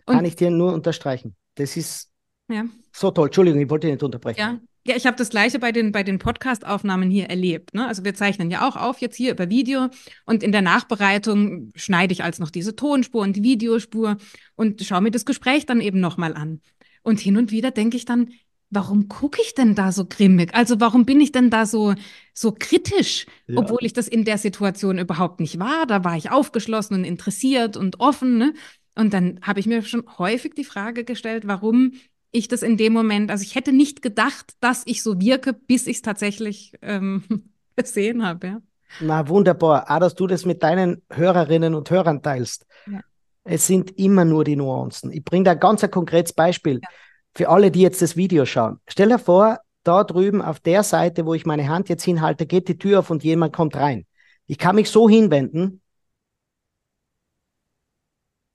[0.06, 1.36] Und Kann ich dir nur unterstreichen.
[1.56, 2.10] Das ist
[2.50, 2.66] ja.
[2.92, 3.28] so toll.
[3.28, 4.40] Entschuldigung, ich wollte nicht unterbrechen.
[4.40, 7.76] Ja, ja, ich habe das gleiche bei den, bei den Podcast-Aufnahmen hier erlebt.
[7.76, 7.88] Ne?
[7.88, 9.90] Also wir zeichnen ja auch auf jetzt hier über Video
[10.26, 14.18] und in der Nachbereitung schneide ich als noch diese Tonspur und die Videospur
[14.56, 16.62] und schaue mir das Gespräch dann eben nochmal an.
[17.04, 18.30] Und hin und wieder denke ich dann,
[18.70, 20.54] warum gucke ich denn da so grimmig?
[20.54, 21.96] Also warum bin ich denn da so,
[22.34, 23.58] so kritisch, ja.
[23.58, 25.86] obwohl ich das in der Situation überhaupt nicht war?
[25.88, 28.38] Da war ich aufgeschlossen und interessiert und offen.
[28.38, 28.54] Ne?
[28.96, 31.94] Und dann habe ich mir schon häufig die Frage gestellt, warum
[32.32, 35.88] ich das in dem Moment, also ich hätte nicht gedacht, dass ich so wirke, bis
[35.88, 37.24] ich es tatsächlich ähm,
[37.76, 38.48] gesehen habe.
[38.48, 38.62] Ja.
[39.02, 42.68] Na wunderbar, auch dass du das mit deinen Hörerinnen und Hörern teilst.
[42.86, 43.02] Ja.
[43.46, 45.12] Es sind immer nur die Nuancen.
[45.12, 46.82] Ich bringe da ganz ein konkretes Beispiel.
[46.84, 46.90] Ja
[47.36, 48.80] für alle, die jetzt das Video schauen.
[48.88, 52.68] Stell dir vor, da drüben auf der Seite, wo ich meine Hand jetzt hinhalte, geht
[52.68, 54.06] die Tür auf und jemand kommt rein.
[54.46, 55.82] Ich kann mich so hinwenden.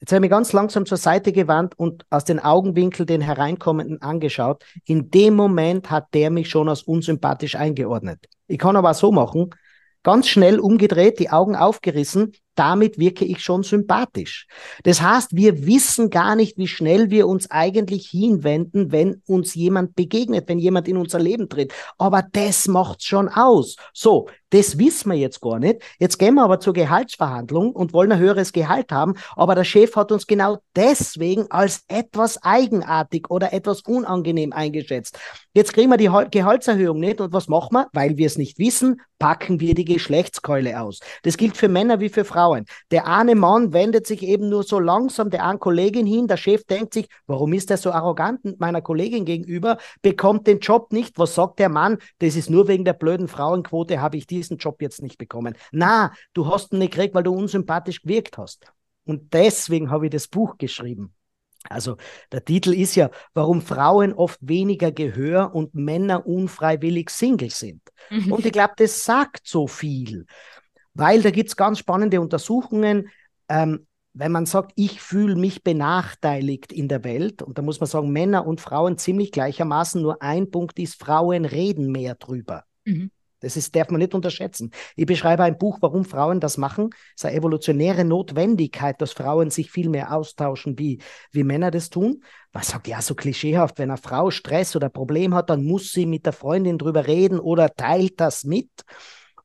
[0.00, 4.02] Jetzt habe ich mich ganz langsam zur Seite gewandt und aus den Augenwinkel den Hereinkommenden
[4.02, 4.62] angeschaut.
[4.84, 8.26] In dem Moment hat der mich schon als unsympathisch eingeordnet.
[8.46, 9.54] Ich kann aber so machen,
[10.02, 14.46] ganz schnell umgedreht, die Augen aufgerissen damit wirke ich schon sympathisch.
[14.82, 19.94] Das heißt, wir wissen gar nicht, wie schnell wir uns eigentlich hinwenden, wenn uns jemand
[19.94, 21.72] begegnet, wenn jemand in unser Leben tritt.
[21.98, 23.76] Aber das macht's schon aus.
[23.92, 25.82] So, das wissen wir jetzt gar nicht.
[25.98, 29.14] Jetzt gehen wir aber zur Gehaltsverhandlung und wollen ein höheres Gehalt haben.
[29.34, 35.18] Aber der Chef hat uns genau deswegen als etwas eigenartig oder etwas unangenehm eingeschätzt.
[35.54, 37.20] Jetzt kriegen wir die Gehaltserhöhung nicht.
[37.20, 37.88] Und was machen wir?
[37.92, 41.00] Weil wir es nicht wissen, packen wir die Geschlechtskeule aus.
[41.22, 42.66] Das gilt für Männer wie für Frauen.
[42.90, 46.28] Der eine Mann wendet sich eben nur so langsam der einen Kollegin hin.
[46.28, 49.78] Der Chef denkt sich, warum ist er so arrogant meiner Kollegin gegenüber?
[50.02, 51.18] Bekommt den Job nicht.
[51.18, 51.98] Was sagt der Mann?
[52.18, 55.54] Das ist nur wegen der blöden Frauenquote, habe ich diesen Job jetzt nicht bekommen.
[55.72, 58.66] Na, du hast ihn nicht gekriegt, weil du unsympathisch gewirkt hast.
[59.04, 61.14] Und deswegen habe ich das Buch geschrieben.
[61.68, 61.96] Also
[62.30, 67.80] der Titel ist ja, warum Frauen oft weniger Gehör und Männer unfreiwillig Single sind.
[68.11, 68.33] Mhm.
[68.33, 70.26] Und ich glaube, das sagt so viel,
[70.92, 73.09] weil da gibt es ganz spannende Untersuchungen.
[73.48, 77.88] Ähm, wenn man sagt, ich fühle mich benachteiligt in der Welt, und da muss man
[77.88, 82.64] sagen, Männer und Frauen ziemlich gleichermaßen, nur ein Punkt ist, Frauen reden mehr drüber.
[82.85, 83.11] Mhm.
[83.44, 84.70] Das ist, darf man nicht unterschätzen.
[84.96, 86.90] Ich beschreibe ein Buch, warum Frauen das machen.
[87.14, 91.90] Es ist eine evolutionäre Notwendigkeit, dass Frauen sich viel mehr austauschen, wie, wie Männer das
[91.90, 92.22] tun.
[92.52, 96.07] Man sagt ja so klischeehaft, wenn eine Frau Stress oder Problem hat, dann muss sie
[96.07, 98.70] mit der Freundin drüber reden oder teilt das mit.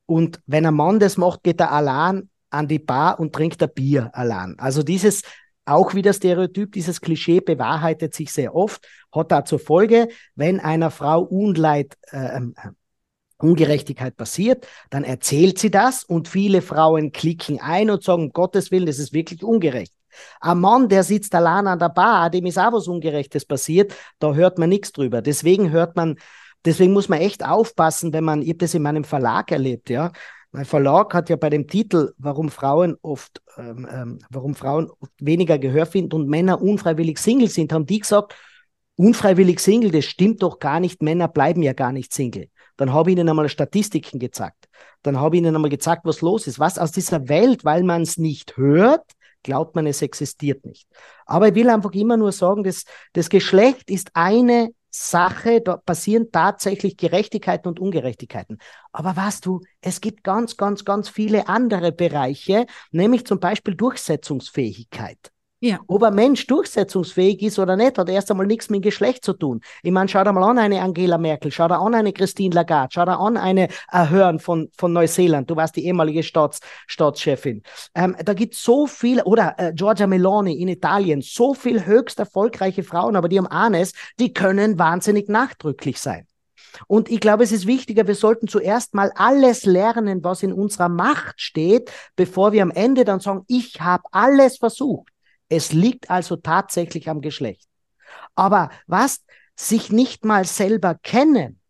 [0.06, 3.72] Und wenn ein Mann das macht, geht er allein an die Bar und trinkt ein
[3.72, 4.56] Bier allein.
[4.58, 5.22] Also dieses
[5.64, 10.90] auch wieder Stereotyp, dieses Klischee bewahrheitet sich sehr oft, hat da zur Folge, wenn einer
[10.90, 12.54] Frau Unleid äh, ähm,
[13.42, 18.70] Ungerechtigkeit passiert, dann erzählt sie das und viele Frauen klicken ein und sagen, um Gottes
[18.70, 19.92] Willen, das ist wirklich ungerecht.
[20.40, 24.34] Ein Mann, der sitzt allein an der Bar, dem ist auch was Ungerechtes passiert, da
[24.34, 25.22] hört man nichts drüber.
[25.22, 26.16] Deswegen hört man,
[26.64, 30.12] deswegen muss man echt aufpassen, wenn man, ich habe das in meinem Verlag erlebt, ja.
[30.52, 35.58] Mein Verlag hat ja bei dem Titel, warum Frauen oft, ähm, ähm, warum Frauen weniger
[35.60, 38.34] Gehör finden und Männer unfreiwillig Single sind, haben die gesagt,
[38.96, 42.48] unfreiwillig Single, das stimmt doch gar nicht, Männer bleiben ja gar nicht Single.
[42.80, 44.70] Dann habe ich ihnen einmal Statistiken gezeigt.
[45.02, 46.58] Dann habe ich ihnen einmal gezeigt, was los ist.
[46.58, 49.04] Was aus dieser Welt, weil man es nicht hört,
[49.42, 50.88] glaubt man, es existiert nicht.
[51.26, 56.32] Aber ich will einfach immer nur sagen, dass das Geschlecht ist eine Sache, da passieren
[56.32, 58.56] tatsächlich Gerechtigkeiten und Ungerechtigkeiten.
[58.92, 65.30] Aber weißt du, es gibt ganz, ganz, ganz viele andere Bereiche, nämlich zum Beispiel Durchsetzungsfähigkeit.
[65.62, 65.78] Ja.
[65.88, 69.60] Ob ein Mensch durchsetzungsfähig ist oder nicht, hat erst einmal nichts mit Geschlecht zu tun.
[69.82, 72.88] Ich meine, schau dir mal an eine Angela Merkel, schau dir an eine Christine Lagarde,
[72.94, 77.62] schau dir an eine Ahern von, von Neuseeland, du warst die ehemalige Staats, Staatschefin.
[77.94, 82.82] Ähm, da gibt so viele, oder äh, Giorgia Meloni in Italien, so viel höchst erfolgreiche
[82.82, 86.26] Frauen, aber die haben eines, die können wahnsinnig nachdrücklich sein.
[86.86, 90.88] Und ich glaube, es ist wichtiger, wir sollten zuerst mal alles lernen, was in unserer
[90.88, 95.10] Macht steht, bevor wir am Ende dann sagen, ich habe alles versucht.
[95.50, 97.68] Es liegt also tatsächlich am Geschlecht.
[98.34, 99.22] Aber was
[99.56, 101.60] sich nicht mal selber kennen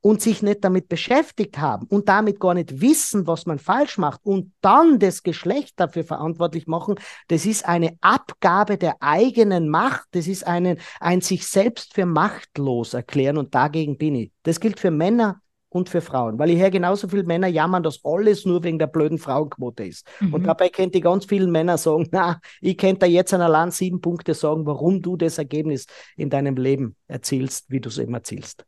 [0.00, 4.20] und sich nicht damit beschäftigt haben und damit gar nicht wissen, was man falsch macht
[4.24, 6.94] und dann das Geschlecht dafür verantwortlich machen,
[7.28, 12.94] das ist eine Abgabe der eigenen Macht, das ist einen, ein sich selbst für machtlos
[12.94, 14.32] erklären und dagegen bin ich.
[14.42, 15.40] Das gilt für Männer
[15.74, 16.38] und für Frauen.
[16.38, 20.06] Weil ich höre genauso viele Männer jammern, dass alles nur wegen der blöden Frauenquote ist.
[20.20, 20.34] Mhm.
[20.34, 23.70] Und dabei kennt ich ganz viele Männer sagen, na, ich könnte da jetzt an allein
[23.70, 28.14] sieben Punkte sagen, warum du das Ergebnis in deinem Leben erzielst, wie du es eben
[28.14, 28.64] erzielst.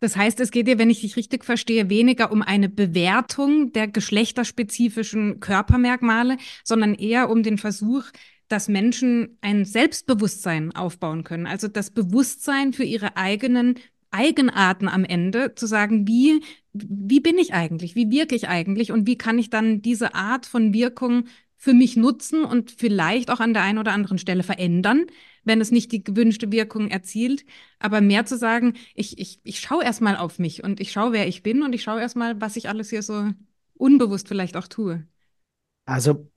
[0.00, 3.86] Das heißt, es geht dir, wenn ich dich richtig verstehe, weniger um eine Bewertung der
[3.86, 8.04] geschlechterspezifischen Körpermerkmale, sondern eher um den Versuch,
[8.48, 11.46] dass Menschen ein Selbstbewusstsein aufbauen können.
[11.46, 13.76] Also das Bewusstsein für ihre eigenen
[14.12, 19.06] Eigenarten am Ende, zu sagen, wie, wie bin ich eigentlich, wie wirke ich eigentlich und
[19.06, 21.24] wie kann ich dann diese Art von Wirkung
[21.56, 25.06] für mich nutzen und vielleicht auch an der einen oder anderen Stelle verändern,
[25.44, 27.44] wenn es nicht die gewünschte Wirkung erzielt.
[27.78, 31.28] Aber mehr zu sagen, ich, ich, ich schaue erstmal auf mich und ich schaue, wer
[31.28, 33.30] ich bin und ich schaue erstmal, was ich alles hier so
[33.74, 35.06] unbewusst vielleicht auch tue.
[35.84, 36.28] Also,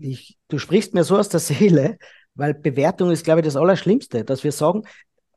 [0.00, 1.98] ich, du sprichst mir so aus der Seele,
[2.34, 4.82] weil Bewertung ist, glaube ich, das Allerschlimmste, dass wir sagen,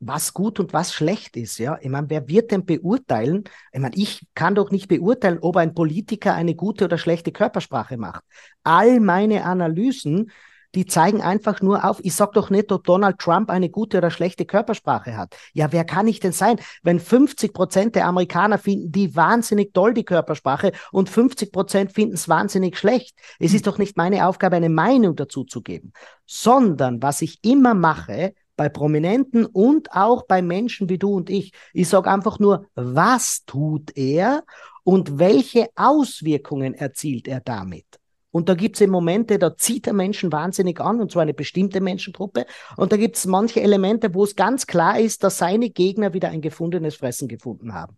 [0.06, 1.58] was gut und was schlecht ist.
[1.58, 3.44] Ja, ich meine, wer wird denn beurteilen?
[3.72, 7.96] Ich meine, ich kann doch nicht beurteilen, ob ein Politiker eine gute oder schlechte Körpersprache
[7.96, 8.22] macht.
[8.62, 10.30] All meine Analysen,
[10.74, 14.10] die zeigen einfach nur auf, ich sag doch nicht, ob Donald Trump eine gute oder
[14.10, 15.36] schlechte Körpersprache hat.
[15.52, 19.94] Ja, wer kann ich denn sein, wenn 50 Prozent der Amerikaner finden die wahnsinnig toll,
[19.94, 23.16] die Körpersprache, und 50 Prozent finden es wahnsinnig schlecht?
[23.38, 23.56] Es hm.
[23.56, 25.92] ist doch nicht meine Aufgabe, eine Meinung dazu zu geben,
[26.26, 31.52] sondern was ich immer mache, bei Prominenten und auch bei Menschen wie du und ich.
[31.72, 34.44] Ich sage einfach nur, was tut er
[34.82, 37.86] und welche Auswirkungen erzielt er damit?
[38.30, 41.80] Und da gibt es Momente, da zieht der Menschen wahnsinnig an, und zwar eine bestimmte
[41.80, 42.46] Menschengruppe.
[42.76, 46.30] Und da gibt es manche Elemente, wo es ganz klar ist, dass seine Gegner wieder
[46.30, 47.96] ein gefundenes Fressen gefunden haben.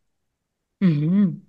[0.80, 1.46] Mhm.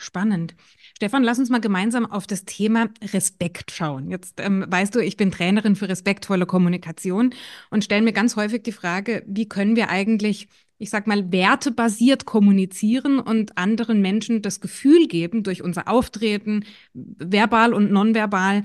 [0.00, 0.54] Spannend.
[0.96, 4.10] Stefan, lass uns mal gemeinsam auf das Thema Respekt schauen.
[4.10, 7.34] Jetzt ähm, weißt du, ich bin Trainerin für respektvolle Kommunikation
[7.70, 12.24] und stelle mir ganz häufig die Frage, wie können wir eigentlich, ich sag mal, wertebasiert
[12.24, 18.62] kommunizieren und anderen Menschen das Gefühl geben, durch unser Auftreten, verbal und nonverbal,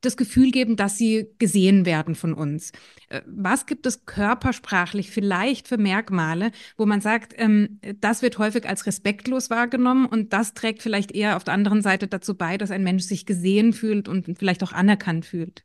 [0.00, 2.72] das Gefühl geben, dass sie gesehen werden von uns.
[3.08, 8.68] Äh, was gibt es körpersprachlich vielleicht für Merkmale, wo man sagt, ähm, das wird häufig
[8.68, 12.70] als respektlos wahrgenommen und das trägt vielleicht eher auf der anderen Seite dazu bei, dass
[12.70, 15.64] ein Mensch sich gesehen fühlt und vielleicht auch anerkannt fühlt?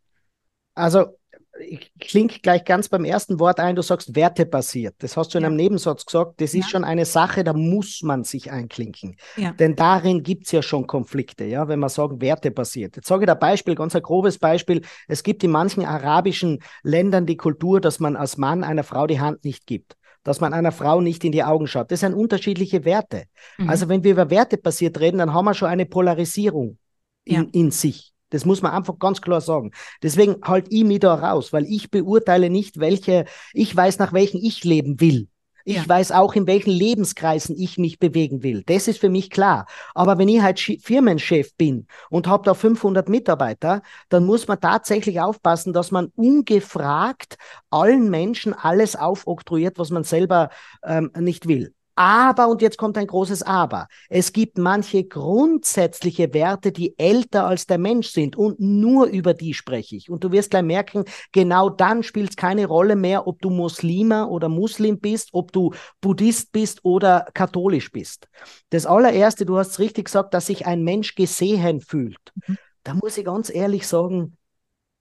[0.75, 1.17] Also
[1.59, 4.95] ich klinge gleich ganz beim ersten Wort ein, du sagst wertebasiert.
[4.99, 5.47] Das hast du in ja.
[5.47, 6.41] einem Nebensatz gesagt.
[6.41, 6.59] Das ja.
[6.59, 9.17] ist schon eine Sache, da muss man sich einklinken.
[9.37, 9.51] Ja.
[9.51, 12.95] Denn darin gibt es ja schon Konflikte, ja, wenn man sagt, wertebasiert.
[12.95, 14.81] Jetzt sage ich da Beispiel, ganz ein grobes Beispiel.
[15.07, 19.19] Es gibt in manchen arabischen Ländern die Kultur, dass man als Mann einer Frau die
[19.19, 21.91] Hand nicht gibt dass man einer Frau nicht in die Augen schaut.
[21.91, 23.25] Das sind unterschiedliche Werte.
[23.57, 23.69] Mhm.
[23.69, 26.77] Also wenn wir über Werte basiert reden, dann haben wir schon eine Polarisierung
[27.25, 28.12] in, in sich.
[28.33, 29.71] Das muss man einfach ganz klar sagen.
[30.01, 34.37] Deswegen halt ich mich da raus, weil ich beurteile nicht, welche, ich weiß, nach welchen
[34.43, 35.27] ich leben will.
[35.65, 35.87] Ich ja.
[35.87, 38.63] weiß auch, in welchen Lebenskreisen ich mich bewegen will.
[38.65, 39.65] Das ist für mich klar.
[39.93, 45.21] Aber wenn ich halt Firmenchef bin und habe da 500 Mitarbeiter, dann muss man tatsächlich
[45.21, 47.37] aufpassen, dass man ungefragt
[47.69, 50.49] allen Menschen alles aufoktroyiert, was man selber
[50.83, 51.73] ähm, nicht will.
[51.95, 57.67] Aber, und jetzt kommt ein großes Aber, es gibt manche grundsätzliche Werte, die älter als
[57.67, 60.09] der Mensch sind und nur über die spreche ich.
[60.09, 64.25] Und du wirst gleich merken, genau dann spielt es keine Rolle mehr, ob du Muslima
[64.25, 68.27] oder Muslim bist, ob du Buddhist bist oder katholisch bist.
[68.69, 72.33] Das allererste, du hast es richtig gesagt, dass sich ein Mensch gesehen fühlt.
[72.47, 72.57] Mhm.
[72.83, 74.37] Da muss ich ganz ehrlich sagen,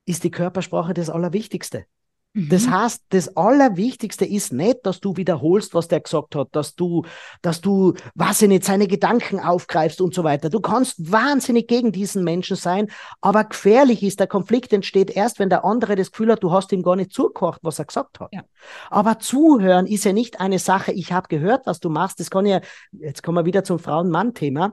[0.05, 1.87] ist die Körpersprache das Allerwichtigste.
[2.35, 2.71] Das mhm.
[2.71, 7.05] heißt, das Allerwichtigste ist nicht, dass du wiederholst, was der gesagt hat, dass du,
[7.43, 10.49] dass du, was ich nicht, seine Gedanken aufgreifst und so weiter.
[10.49, 12.89] Du kannst wahnsinnig gegen diesen Menschen sein,
[13.21, 16.73] aber gefährlich ist, der Konflikt entsteht erst, wenn der andere das Gefühl hat, du hast
[16.73, 18.31] ihm gar nicht zugehört, was er gesagt hat.
[18.33, 18.43] Ja.
[18.89, 22.19] Aber zuhören ist ja nicht eine Sache, ich habe gehört, was du machst.
[22.19, 24.73] Das kann ja, jetzt kommen wir wieder zum Frauen-Mann-Thema.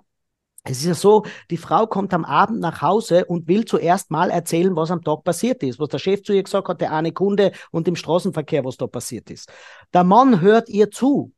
[0.63, 4.29] Es ist ja so, die Frau kommt am Abend nach Hause und will zuerst mal
[4.29, 7.13] erzählen, was am Tag passiert ist, was der Chef zu ihr gesagt hat, der eine
[7.13, 9.49] Kunde und im Straßenverkehr, was da passiert ist.
[9.93, 11.31] Der Mann hört ihr zu,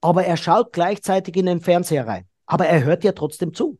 [0.00, 2.26] aber er schaut gleichzeitig in den Fernseher rein.
[2.46, 3.78] Aber er hört ihr trotzdem zu.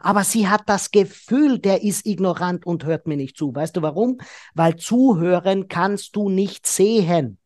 [0.00, 3.54] Aber sie hat das Gefühl, der ist ignorant und hört mir nicht zu.
[3.54, 4.18] Weißt du warum?
[4.54, 7.38] Weil zuhören kannst du nicht sehen.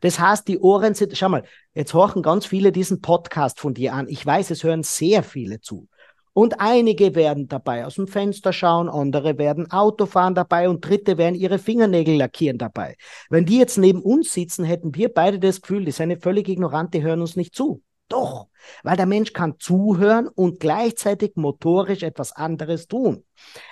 [0.00, 1.44] Das heißt, die Ohren sind, schau mal,
[1.74, 4.08] jetzt horchen ganz viele diesen Podcast von dir an.
[4.08, 5.88] Ich weiß, es hören sehr viele zu.
[6.36, 11.16] Und einige werden dabei aus dem Fenster schauen, andere werden Auto fahren dabei und dritte
[11.16, 12.96] werden ihre Fingernägel lackieren dabei.
[13.30, 16.46] Wenn die jetzt neben uns sitzen, hätten wir beide das Gefühl, die sind eine völlig
[16.50, 17.82] ignorante, hören uns nicht zu.
[18.08, 18.48] Doch,
[18.82, 23.24] weil der Mensch kann zuhören und gleichzeitig motorisch etwas anderes tun.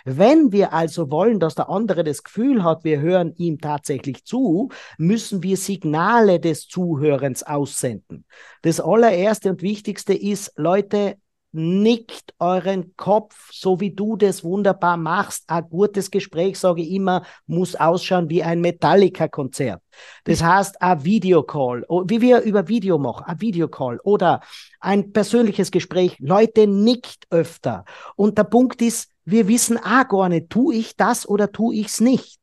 [0.06, 4.70] Wenn wir also wollen, dass der andere das Gefühl hat, wir hören ihm tatsächlich zu,
[4.96, 8.24] müssen wir Signale des Zuhörens aussenden.
[8.62, 11.18] Das allererste und wichtigste ist, Leute,
[11.54, 15.44] nickt euren Kopf, so wie du das wunderbar machst.
[15.46, 19.80] Ein gutes Gespräch, sage ich immer, muss ausschauen wie ein Metallica-Konzert.
[20.24, 24.40] Das heißt, ein Videocall, wie wir über Video machen, ein Videocall oder
[24.80, 26.16] ein persönliches Gespräch.
[26.18, 27.84] Leute, nickt öfter.
[28.16, 31.86] Und der Punkt ist, wir wissen auch gar nicht, tue ich das oder tue ich
[31.86, 32.40] es nicht.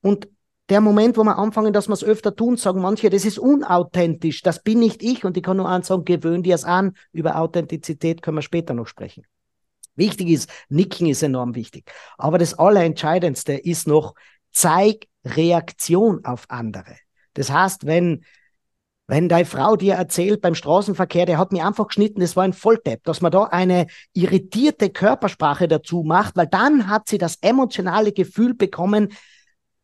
[0.00, 0.28] Und
[0.68, 4.42] der Moment, wo wir anfangen, dass wir es öfter tun, sagen manche, das ist unauthentisch,
[4.42, 5.24] das bin nicht ich.
[5.24, 6.94] Und ich kann nur sagen, gewöhn dir es an.
[7.12, 9.24] Über Authentizität können wir später noch sprechen.
[9.94, 11.90] Wichtig ist, Nicken ist enorm wichtig.
[12.18, 14.14] Aber das Allerentscheidendste ist noch,
[14.50, 16.96] zeig Reaktion auf andere.
[17.34, 18.24] Das heißt, wenn,
[19.06, 22.52] wenn deine Frau dir erzählt beim Straßenverkehr, der hat mich einfach geschnitten, das war ein
[22.52, 28.12] Volltepp, dass man da eine irritierte Körpersprache dazu macht, weil dann hat sie das emotionale
[28.12, 29.12] Gefühl bekommen,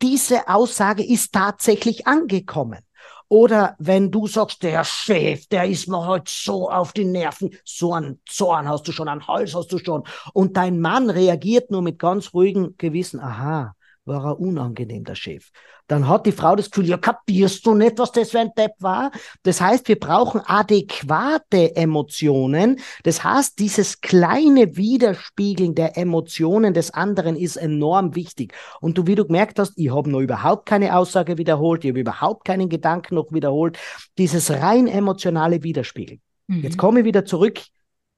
[0.02, 2.80] diese Aussage ist tatsächlich angekommen.
[3.28, 7.94] Oder wenn du sagst, der Chef, der ist mir heute so auf die Nerven, so
[7.94, 10.02] einen Zorn hast du schon, einen Hals hast du schon.
[10.34, 15.50] Und dein Mann reagiert nur mit ganz ruhigem Gewissen, aha, war er unangenehm, der Chef.
[15.86, 18.72] Dann hat die Frau das Gefühl, ja, kapierst du nicht, was das für ein Depp
[18.80, 19.10] war?
[19.42, 22.80] Das heißt, wir brauchen adäquate Emotionen.
[23.04, 28.54] Das heißt, dieses kleine Widerspiegeln der Emotionen des anderen ist enorm wichtig.
[28.80, 32.00] Und du, wie du gemerkt hast, ich habe noch überhaupt keine Aussage wiederholt, ich habe
[32.00, 33.78] überhaupt keinen Gedanken noch wiederholt.
[34.18, 36.20] Dieses rein emotionale Widerspiegeln.
[36.46, 36.62] Mhm.
[36.62, 37.60] Jetzt komme ich wieder zurück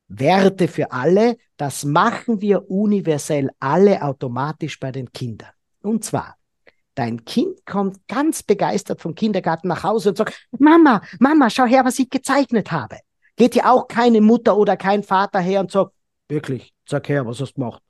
[0.09, 5.54] Werte für alle, das machen wir universell alle automatisch bei den Kindern.
[5.85, 6.37] Und zwar,
[6.95, 11.85] dein Kind kommt ganz begeistert vom Kindergarten nach Hause und sagt, Mama, Mama, schau her,
[11.85, 12.99] was ich gezeichnet habe.
[13.37, 15.93] Geht dir auch keine Mutter oder kein Vater her und sagt,
[16.29, 17.83] wirklich, sag her, was hast du gemacht?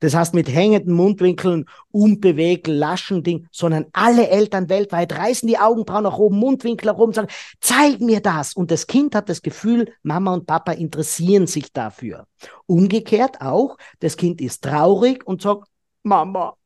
[0.00, 6.02] Das heißt, mit hängenden Mundwinkeln, unbewegt, laschen Ding, sondern alle Eltern weltweit reißen die Augenbrauen
[6.02, 7.28] nach oben, Mundwinkel oben, sagen,
[7.60, 8.54] zeig mir das.
[8.54, 12.26] Und das Kind hat das Gefühl, Mama und Papa interessieren sich dafür.
[12.66, 15.68] Umgekehrt auch, das Kind ist traurig und sagt,
[16.02, 16.56] Mama,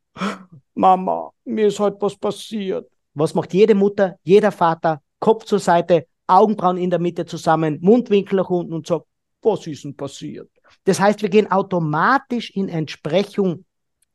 [0.74, 2.88] Mama, mir ist heute was passiert.
[3.14, 5.02] Was macht jede Mutter, jeder Vater?
[5.18, 9.06] Kopf zur Seite, Augenbrauen in der Mitte zusammen, Mundwinkel nach unten und sagt,
[9.42, 10.50] was ist denn passiert?
[10.84, 13.64] Das heißt, wir gehen automatisch in Entsprechung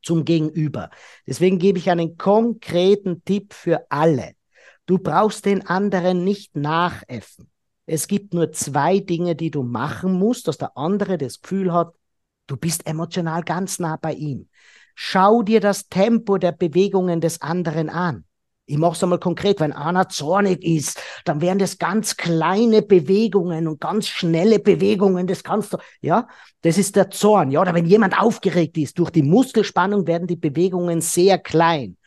[0.02, 0.90] zum Gegenüber.
[1.28, 4.34] Deswegen gebe ich einen konkreten Tipp für alle.
[4.86, 7.50] Du brauchst den anderen nicht nachäffen.
[7.86, 11.94] Es gibt nur zwei Dinge, die du machen musst, dass der andere das Gefühl hat,
[12.48, 14.50] du bist emotional ganz nah bei ihm.
[14.96, 18.26] Schau dir das Tempo der Bewegungen des anderen an.
[18.66, 23.68] Ich mache es einmal konkret, wenn einer zornig ist, dann wären das ganz kleine Bewegungen
[23.68, 25.28] und ganz schnelle Bewegungen.
[25.28, 26.30] Das kannst du, ja,
[26.62, 27.52] das ist der Zorn.
[27.52, 31.98] Ja, oder wenn jemand aufgeregt ist, durch die Muskelspannung werden die Bewegungen sehr klein.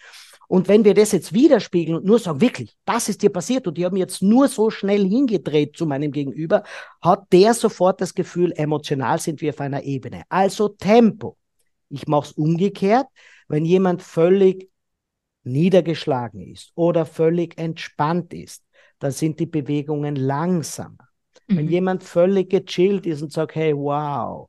[0.48, 3.76] Und wenn wir das jetzt widerspiegeln und nur sagen, wirklich, das ist dir passiert und
[3.76, 6.62] die haben jetzt nur so schnell hingedreht zu meinem Gegenüber,
[7.02, 10.22] hat der sofort das Gefühl, emotional sind wir auf einer Ebene.
[10.28, 11.36] Also Tempo.
[11.88, 13.06] Ich mache es umgekehrt.
[13.48, 14.70] Wenn jemand völlig
[15.44, 18.64] niedergeschlagen ist oder völlig entspannt ist,
[18.98, 21.08] dann sind die Bewegungen langsamer.
[21.46, 21.56] Mhm.
[21.56, 24.48] Wenn jemand völlig gechillt ist und sagt, hey, wow,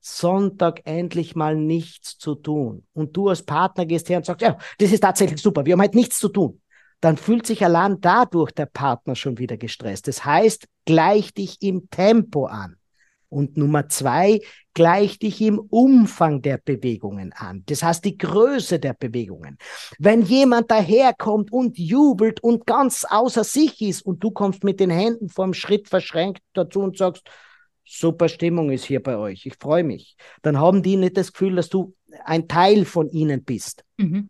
[0.00, 4.56] Sonntag endlich mal nichts zu tun und du als Partner gehst her und sagst, ja,
[4.78, 6.60] das ist tatsächlich super, wir haben halt nichts zu tun,
[7.00, 10.08] dann fühlt sich allein dadurch der Partner schon wieder gestresst.
[10.08, 12.77] Das heißt, gleich dich im Tempo an.
[13.28, 14.40] Und Nummer zwei,
[14.72, 17.62] gleich dich im Umfang der Bewegungen an.
[17.66, 19.58] Das heißt, die Größe der Bewegungen.
[19.98, 24.90] Wenn jemand daherkommt und jubelt und ganz außer sich ist und du kommst mit den
[24.90, 27.28] Händen vorm Schritt verschränkt dazu und sagst,
[27.84, 31.56] super Stimmung ist hier bei euch, ich freue mich, dann haben die nicht das Gefühl,
[31.56, 33.84] dass du ein Teil von ihnen bist.
[33.96, 34.28] Mhm.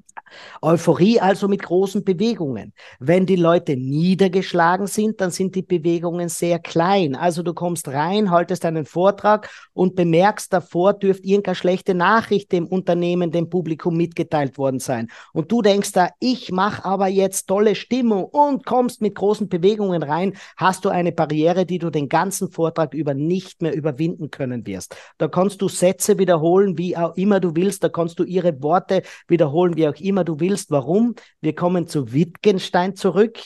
[0.62, 2.72] Euphorie also mit großen Bewegungen.
[2.98, 7.14] Wenn die Leute niedergeschlagen sind, dann sind die Bewegungen sehr klein.
[7.14, 12.66] Also du kommst rein, haltest einen Vortrag und bemerkst, davor dürfte irgendeine schlechte Nachricht dem
[12.66, 15.08] Unternehmen, dem Publikum mitgeteilt worden sein.
[15.32, 20.02] Und du denkst da, ich mache aber jetzt tolle Stimmung und kommst mit großen Bewegungen
[20.02, 24.66] rein, hast du eine Barriere, die du den ganzen Vortrag über nicht mehr überwinden können
[24.66, 24.96] wirst.
[25.18, 29.02] Da kannst du Sätze wiederholen, wie auch immer du willst, da kannst du ihre Worte
[29.26, 30.70] wiederholen, wie auch immer immer du willst.
[30.70, 31.14] Warum?
[31.40, 33.38] Wir kommen zu Wittgenstein zurück.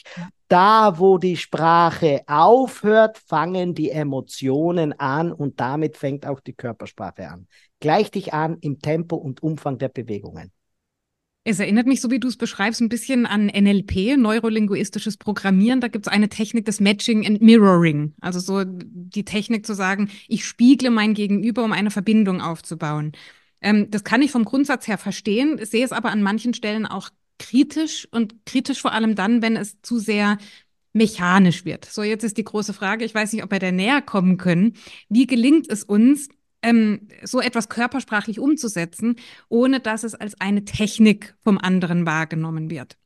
[0.49, 7.29] Da, wo die Sprache aufhört, fangen die Emotionen an und damit fängt auch die Körpersprache
[7.29, 7.47] an.
[7.81, 10.51] Gleich dich an im Tempo und Umfang der Bewegungen.
[11.45, 15.81] Es erinnert mich, so wie du es beschreibst, ein bisschen an NLP, neurolinguistisches Programmieren.
[15.81, 18.15] Da gibt es eine Technik des Matching and Mirroring.
[18.21, 23.13] Also so die Technik zu sagen, ich spiegle mein Gegenüber, um eine Verbindung aufzubauen.
[23.63, 27.11] Ähm, das kann ich vom Grundsatz her verstehen, sehe es aber an manchen Stellen auch
[27.39, 30.39] kritisch und kritisch vor allem dann, wenn es zu sehr
[30.93, 31.85] mechanisch wird.
[31.85, 34.75] So, jetzt ist die große Frage, ich weiß nicht, ob wir da näher kommen können.
[35.09, 36.29] Wie gelingt es uns,
[36.63, 39.17] ähm, so etwas körpersprachlich umzusetzen,
[39.49, 42.97] ohne dass es als eine Technik vom anderen wahrgenommen wird?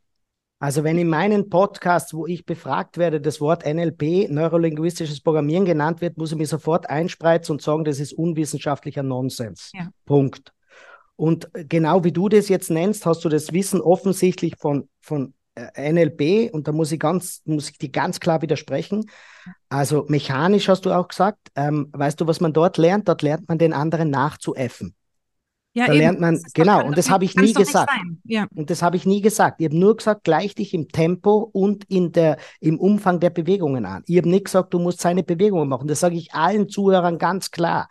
[0.59, 6.01] Also wenn in meinen Podcasts, wo ich befragt werde, das Wort NLP, neurolinguistisches Programmieren genannt
[6.01, 9.71] wird, muss ich mir sofort einspreizen und sagen, das ist unwissenschaftlicher Nonsens.
[9.75, 9.91] Ja.
[10.07, 10.53] Punkt.
[11.17, 15.93] Und genau wie du das jetzt nennst, hast du das Wissen offensichtlich von, von äh,
[15.93, 19.11] NLP und da muss ich ganz, muss ich dir ganz klar widersprechen.
[19.69, 21.49] Also mechanisch hast du auch gesagt.
[21.55, 23.09] Ähm, weißt du, was man dort lernt?
[23.09, 24.95] Dort lernt man den anderen nachzuäffen.
[25.77, 26.01] Ja, da eben.
[26.01, 27.93] lernt man, genau, und das habe ich nie gesagt.
[28.25, 28.47] Ja.
[28.55, 29.61] Und das habe ich nie gesagt.
[29.61, 33.85] Ich habe nur gesagt, gleich dich im Tempo und in der, im Umfang der Bewegungen
[33.85, 34.03] an.
[34.07, 35.87] Ich habe nicht gesagt, du musst seine Bewegungen machen.
[35.87, 37.91] Das sage ich allen Zuhörern ganz klar.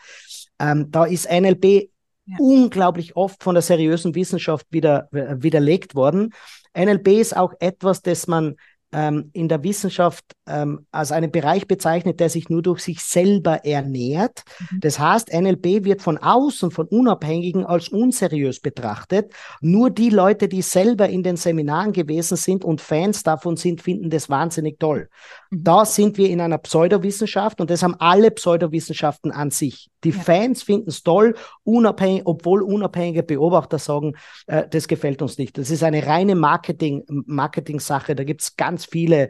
[0.58, 1.92] Ähm, da ist NLP
[2.26, 2.38] ja.
[2.40, 6.34] unglaublich oft von der seriösen Wissenschaft wieder, äh, widerlegt worden.
[6.76, 8.56] NLP ist auch etwas, das man
[8.96, 13.66] ähm, in der Wissenschaft ähm, als einen Bereich bezeichnet, der sich nur durch sich selber
[13.66, 14.44] ernährt.
[14.72, 14.80] Mhm.
[14.80, 19.34] Das heißt, NLP wird von außen, von Unabhängigen als unseriös betrachtet.
[19.60, 24.10] Nur die Leute, die selber in den Seminaren gewesen sind und Fans davon sind, finden
[24.10, 25.10] das wahnsinnig toll.
[25.58, 29.90] Da sind wir in einer Pseudowissenschaft und das haben alle Pseudowissenschaften an sich.
[30.04, 30.20] Die ja.
[30.20, 34.16] Fans finden es toll, unabhängig, obwohl unabhängige Beobachter sagen,
[34.48, 35.58] äh, das gefällt uns nicht.
[35.58, 38.16] Das ist eine reine Marketing, Marketing-Sache.
[38.16, 39.30] Da gibt es ganz viele,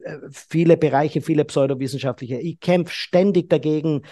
[0.00, 2.36] äh, viele Bereiche, viele pseudowissenschaftliche.
[2.36, 4.02] Ich kämpfe ständig dagegen,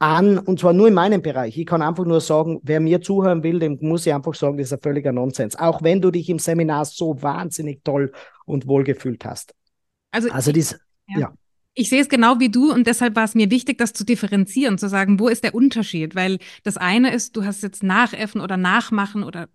[0.00, 1.56] an, und zwar nur in meinem Bereich.
[1.56, 4.66] Ich kann einfach nur sagen, wer mir zuhören will, dem muss ich einfach sagen, das
[4.66, 5.56] ist ein völliger Nonsens.
[5.56, 8.12] Auch wenn du dich im Seminar so wahnsinnig toll
[8.44, 9.54] und wohlgefühlt hast.
[10.10, 11.18] Also, also dies, ja.
[11.18, 11.32] ja.
[11.76, 14.78] Ich sehe es genau wie du und deshalb war es mir wichtig, das zu differenzieren,
[14.78, 16.14] zu sagen, wo ist der Unterschied?
[16.14, 19.48] Weil das eine ist, du hast jetzt Nachäffen oder Nachmachen oder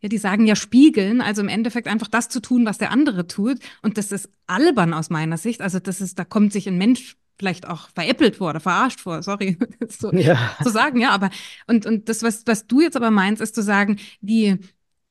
[0.00, 3.26] ja, die sagen ja spiegeln, also im Endeffekt einfach das zu tun, was der andere
[3.26, 3.58] tut.
[3.82, 5.60] Und das ist albern aus meiner Sicht.
[5.60, 9.22] Also das ist, da kommt sich ein Mensch vielleicht auch veräppelt vor oder verarscht vor,
[9.22, 10.56] sorry, so ja.
[10.62, 11.30] zu sagen, ja, aber
[11.66, 14.58] und, und das, was, was du jetzt aber meinst, ist zu sagen, die,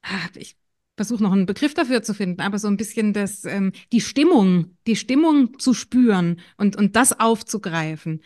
[0.04, 0.56] ah, ich
[1.00, 4.76] versuche noch einen Begriff dafür zu finden, aber so ein bisschen das, ähm, die Stimmung,
[4.86, 8.20] die Stimmung zu spüren und, und das aufzugreifen.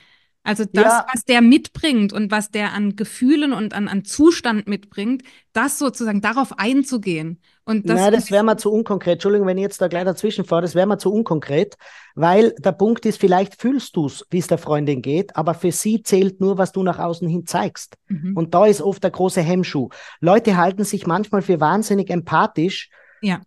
[0.43, 1.05] Also das, ja.
[1.13, 5.23] was der mitbringt und was der an Gefühlen und an, an Zustand mitbringt,
[5.53, 7.39] das sozusagen darauf einzugehen.
[7.63, 9.13] Und das, Nein, das wäre mal zu unkonkret.
[9.13, 11.77] Entschuldigung, wenn ich jetzt da gleich dazwischen fahre, das wäre mal zu unkonkret,
[12.13, 15.71] weil der Punkt ist, vielleicht fühlst du es, wie es der Freundin geht, aber für
[15.71, 17.95] sie zählt nur, was du nach außen hin zeigst.
[18.09, 18.35] Mhm.
[18.35, 19.89] Und da ist oft der große Hemmschuh.
[20.19, 22.89] Leute halten sich manchmal für wahnsinnig empathisch,
[23.21, 23.39] ja.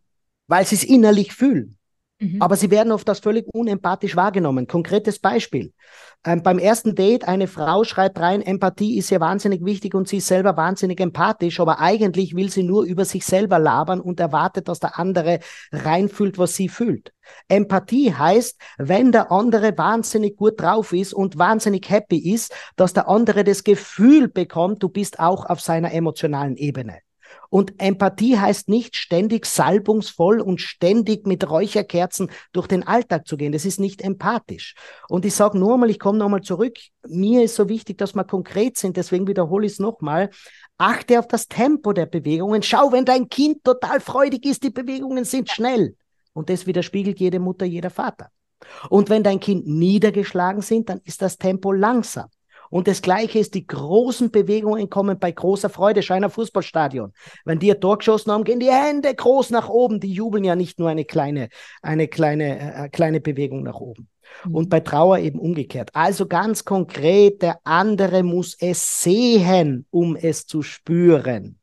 [0.47, 1.76] weil sie es innerlich fühlen.
[2.19, 2.41] Mhm.
[2.41, 4.67] Aber sie werden oft als völlig unempathisch wahrgenommen.
[4.67, 5.73] Konkretes Beispiel.
[6.25, 10.17] Ähm, beim ersten Date, eine Frau schreibt rein, Empathie ist ihr wahnsinnig wichtig und sie
[10.17, 14.69] ist selber wahnsinnig empathisch, aber eigentlich will sie nur über sich selber labern und erwartet,
[14.69, 15.41] dass der andere
[15.73, 17.13] reinfühlt, was sie fühlt.
[17.49, 23.09] Empathie heißt, wenn der andere wahnsinnig gut drauf ist und wahnsinnig happy ist, dass der
[23.09, 27.01] andere das Gefühl bekommt, du bist auch auf seiner emotionalen Ebene.
[27.51, 33.53] Und Empathie heißt nicht ständig salbungsvoll und ständig mit Räucherkerzen durch den Alltag zu gehen.
[33.53, 34.75] Das ist nicht empathisch.
[35.09, 36.77] Und ich sage nur mal, ich komme nochmal zurück.
[37.07, 38.97] Mir ist so wichtig, dass wir konkret sind.
[38.97, 40.31] Deswegen wiederhole ich es nochmal.
[40.79, 42.63] Achte auf das Tempo der Bewegungen.
[42.63, 45.97] Schau, wenn dein Kind total freudig ist, die Bewegungen sind schnell.
[46.33, 48.31] Und das widerspiegelt jede Mutter, jeder Vater.
[48.91, 52.29] Und wenn dein Kind niedergeschlagen sind, dann ist das Tempo langsam.
[52.77, 56.03] Und das Gleiche ist, die großen Bewegungen kommen bei großer Freude.
[56.03, 57.15] Schau ein Fußballstadion.
[57.47, 59.99] Wenn die ein Tor geschossen haben, gehen die Hände groß nach oben.
[59.99, 61.49] Die jubeln ja nicht nur eine kleine,
[61.81, 64.09] eine kleine, äh, äh, kleine Bewegung nach oben.
[64.45, 64.55] Mhm.
[64.55, 65.89] Und bei Trauer eben umgekehrt.
[65.95, 71.59] Also ganz konkret, der andere muss es sehen, um es zu spüren.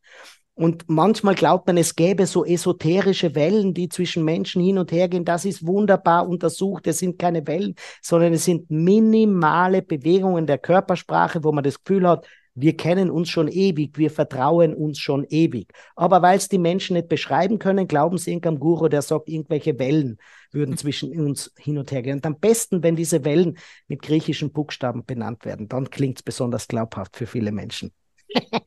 [0.56, 5.10] Und manchmal glaubt man, es gäbe so esoterische Wellen, die zwischen Menschen hin und her
[5.10, 5.26] gehen.
[5.26, 6.86] Das ist wunderbar untersucht.
[6.86, 12.08] Es sind keine Wellen, sondern es sind minimale Bewegungen der Körpersprache, wo man das Gefühl
[12.08, 15.72] hat, wir kennen uns schon ewig, wir vertrauen uns schon ewig.
[15.95, 19.80] Aber weil es die Menschen nicht beschreiben können, glauben sie irgendeinem Guru, der sagt, irgendwelche
[19.80, 20.18] Wellen
[20.51, 22.18] würden zwischen uns hin und her gehen.
[22.18, 26.68] Und am besten, wenn diese Wellen mit griechischen Buchstaben benannt werden, dann klingt es besonders
[26.68, 27.91] glaubhaft für viele Menschen.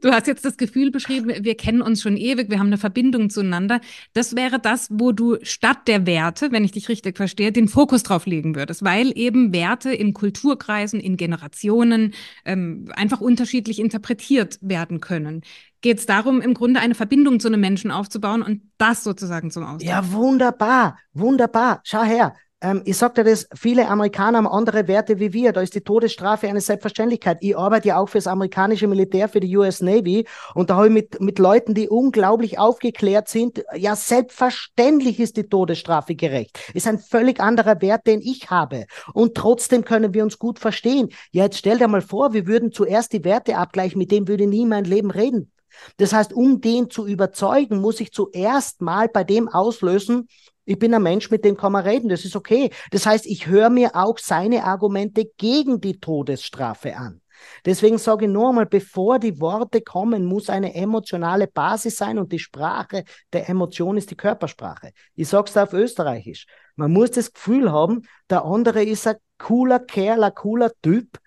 [0.00, 3.28] Du hast jetzt das Gefühl beschrieben, wir kennen uns schon ewig, wir haben eine Verbindung
[3.28, 3.80] zueinander.
[4.12, 8.04] Das wäre das, wo du statt der Werte, wenn ich dich richtig verstehe, den Fokus
[8.04, 12.14] drauf legen würdest, weil eben Werte in Kulturkreisen, in Generationen
[12.44, 15.42] ähm, einfach unterschiedlich interpretiert werden können.
[15.80, 19.64] Geht es darum, im Grunde eine Verbindung zu einem Menschen aufzubauen und das sozusagen zum
[19.64, 19.88] Ausdruck?
[19.88, 21.80] Ja, wunderbar, wunderbar.
[21.84, 25.52] Schau her, ähm, ich dir das, viele Amerikaner haben andere Werte wie wir.
[25.52, 27.38] Da ist die Todesstrafe eine Selbstverständlichkeit.
[27.40, 30.26] Ich arbeite ja auch fürs amerikanische Militär, für die US Navy.
[30.54, 35.48] Und da habe ich mit, mit Leuten, die unglaublich aufgeklärt sind, ja, selbstverständlich ist die
[35.48, 36.58] Todesstrafe gerecht.
[36.74, 38.86] Ist ein völlig anderer Wert, den ich habe.
[39.14, 41.08] Und trotzdem können wir uns gut verstehen.
[41.32, 44.46] Ja, jetzt stell dir mal vor, wir würden zuerst die Werte abgleichen, mit dem würde
[44.46, 45.50] nie mein Leben reden.
[45.96, 50.28] Das heißt, um den zu überzeugen, muss ich zuerst mal bei dem auslösen,
[50.70, 52.70] ich bin ein Mensch, mit dem kann man reden, das ist okay.
[52.92, 57.20] Das heißt, ich höre mir auch seine Argumente gegen die Todesstrafe an.
[57.64, 62.30] Deswegen sage ich nur einmal, bevor die Worte kommen, muss eine emotionale Basis sein und
[62.30, 63.02] die Sprache
[63.32, 64.92] der Emotion ist die Körpersprache.
[65.16, 66.46] Ich sage es auf Österreichisch.
[66.76, 71.18] Man muss das Gefühl haben, der andere ist ein cooler Kerl, ein cooler Typ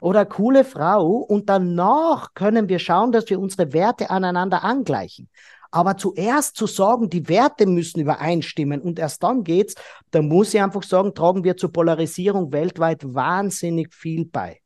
[0.00, 5.28] oder eine coole Frau und danach können wir schauen, dass wir unsere Werte aneinander angleichen.
[5.72, 9.74] Aber zuerst zu sagen, die Werte müssen übereinstimmen und erst dann geht's,
[10.12, 14.61] da muss ich einfach sagen, tragen wir zur Polarisierung weltweit wahnsinnig viel bei.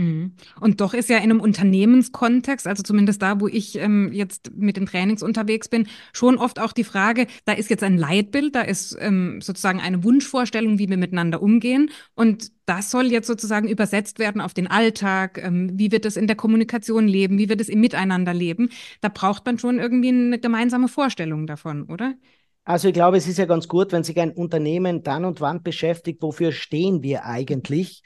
[0.00, 0.32] Mhm.
[0.60, 4.76] Und doch ist ja in einem Unternehmenskontext, also zumindest da, wo ich ähm, jetzt mit
[4.78, 8.62] den Trainings unterwegs bin, schon oft auch die Frage, da ist jetzt ein Leitbild, da
[8.62, 11.90] ist ähm, sozusagen eine Wunschvorstellung, wie wir miteinander umgehen.
[12.14, 15.38] Und das soll jetzt sozusagen übersetzt werden auf den Alltag.
[15.42, 17.36] Ähm, wie wird es in der Kommunikation leben?
[17.36, 18.70] Wie wird es im Miteinander leben?
[19.02, 22.14] Da braucht man schon irgendwie eine gemeinsame Vorstellung davon, oder?
[22.64, 25.62] Also ich glaube, es ist ja ganz gut, wenn sich ein Unternehmen dann und wann
[25.62, 28.02] beschäftigt, wofür stehen wir eigentlich.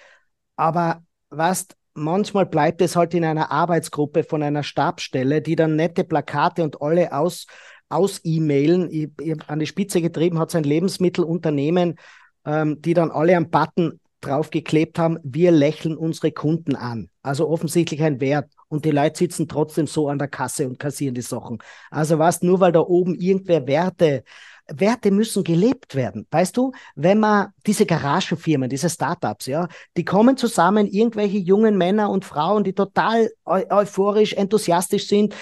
[0.56, 6.04] Aber was manchmal bleibt es halt in einer Arbeitsgruppe von einer Stabstelle, die dann nette
[6.04, 7.46] Plakate und alle aus
[7.88, 9.14] aus E-Mailen.
[9.46, 11.96] An die Spitze getrieben hat sein Lebensmittelunternehmen,
[12.44, 17.10] ähm, die dann alle am Button draufgeklebt haben, wir lächeln unsere Kunden an.
[17.22, 18.50] Also offensichtlich ein Wert.
[18.68, 21.58] Und die Leute sitzen trotzdem so an der Kasse und kassieren die Sachen.
[21.90, 24.24] Also was, nur weil da oben irgendwer Werte
[24.68, 26.26] Werte müssen gelebt werden.
[26.30, 32.10] Weißt du, wenn man diese Garagenfirmen, diese Startups, ja, die kommen zusammen, irgendwelche jungen Männer
[32.10, 35.34] und Frauen, die total eu euphorisch, enthusiastisch sind,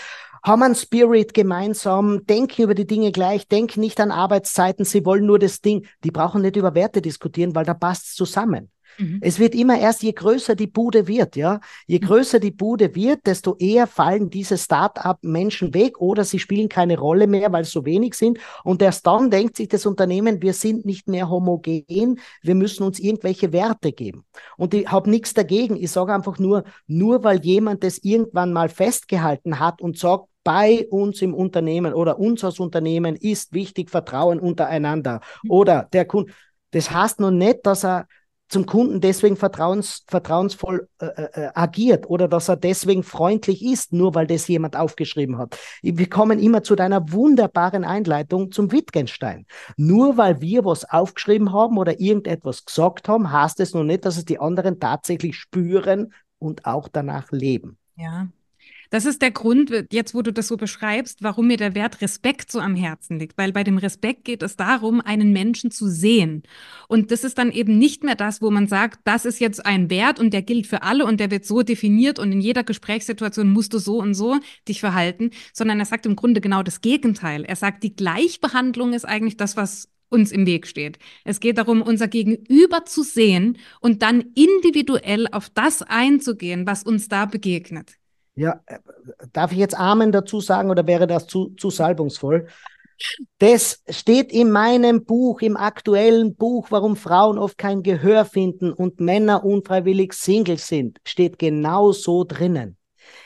[0.44, 5.24] haben einen Spirit gemeinsam, denken über die Dinge gleich, denken nicht an Arbeitszeiten, sie wollen
[5.24, 5.86] nur das Ding.
[6.02, 8.71] Die brauchen nicht über Werte diskutieren, weil da passt es zusammen.
[8.98, 9.18] Mhm.
[9.20, 12.04] Es wird immer erst, je größer die Bude wird, ja, je mhm.
[12.04, 17.26] größer die Bude wird, desto eher fallen diese Start-up-Menschen weg oder sie spielen keine Rolle
[17.26, 18.38] mehr, weil es so wenig sind.
[18.64, 22.98] Und erst dann denkt sich das Unternehmen, wir sind nicht mehr homogen, wir müssen uns
[22.98, 24.24] irgendwelche Werte geben.
[24.56, 25.76] Und ich habe nichts dagegen.
[25.76, 30.86] Ich sage einfach nur, nur weil jemand das irgendwann mal festgehalten hat und sagt, bei
[30.90, 35.50] uns im Unternehmen oder uns als Unternehmen ist wichtig Vertrauen untereinander mhm.
[35.50, 36.32] oder der Kunde.
[36.72, 38.06] Das heißt noch nicht, dass er
[38.52, 44.14] zum Kunden deswegen vertrauens, vertrauensvoll äh, äh, agiert oder dass er deswegen freundlich ist, nur
[44.14, 45.58] weil das jemand aufgeschrieben hat.
[45.80, 49.46] Wir kommen immer zu deiner wunderbaren Einleitung zum Wittgenstein.
[49.78, 54.18] Nur weil wir was aufgeschrieben haben oder irgendetwas gesagt haben, heißt es noch nicht, dass
[54.18, 57.78] es die anderen tatsächlich spüren und auch danach leben.
[57.96, 58.28] Ja,
[58.92, 62.52] das ist der Grund, jetzt wo du das so beschreibst, warum mir der Wert Respekt
[62.52, 63.38] so am Herzen liegt.
[63.38, 66.42] Weil bei dem Respekt geht es darum, einen Menschen zu sehen.
[66.88, 69.88] Und das ist dann eben nicht mehr das, wo man sagt, das ist jetzt ein
[69.88, 73.50] Wert und der gilt für alle und der wird so definiert und in jeder Gesprächssituation
[73.50, 74.38] musst du so und so
[74.68, 77.46] dich verhalten, sondern er sagt im Grunde genau das Gegenteil.
[77.46, 80.98] Er sagt, die Gleichbehandlung ist eigentlich das, was uns im Weg steht.
[81.24, 87.08] Es geht darum, unser Gegenüber zu sehen und dann individuell auf das einzugehen, was uns
[87.08, 88.01] da begegnet.
[88.34, 88.78] Ja, äh,
[89.32, 92.48] darf ich jetzt Amen dazu sagen oder wäre das zu, zu salbungsvoll?
[93.38, 99.00] Das steht in meinem Buch, im aktuellen Buch, warum Frauen oft kein Gehör finden und
[99.00, 102.76] Männer unfreiwillig Single sind, steht genau so drinnen.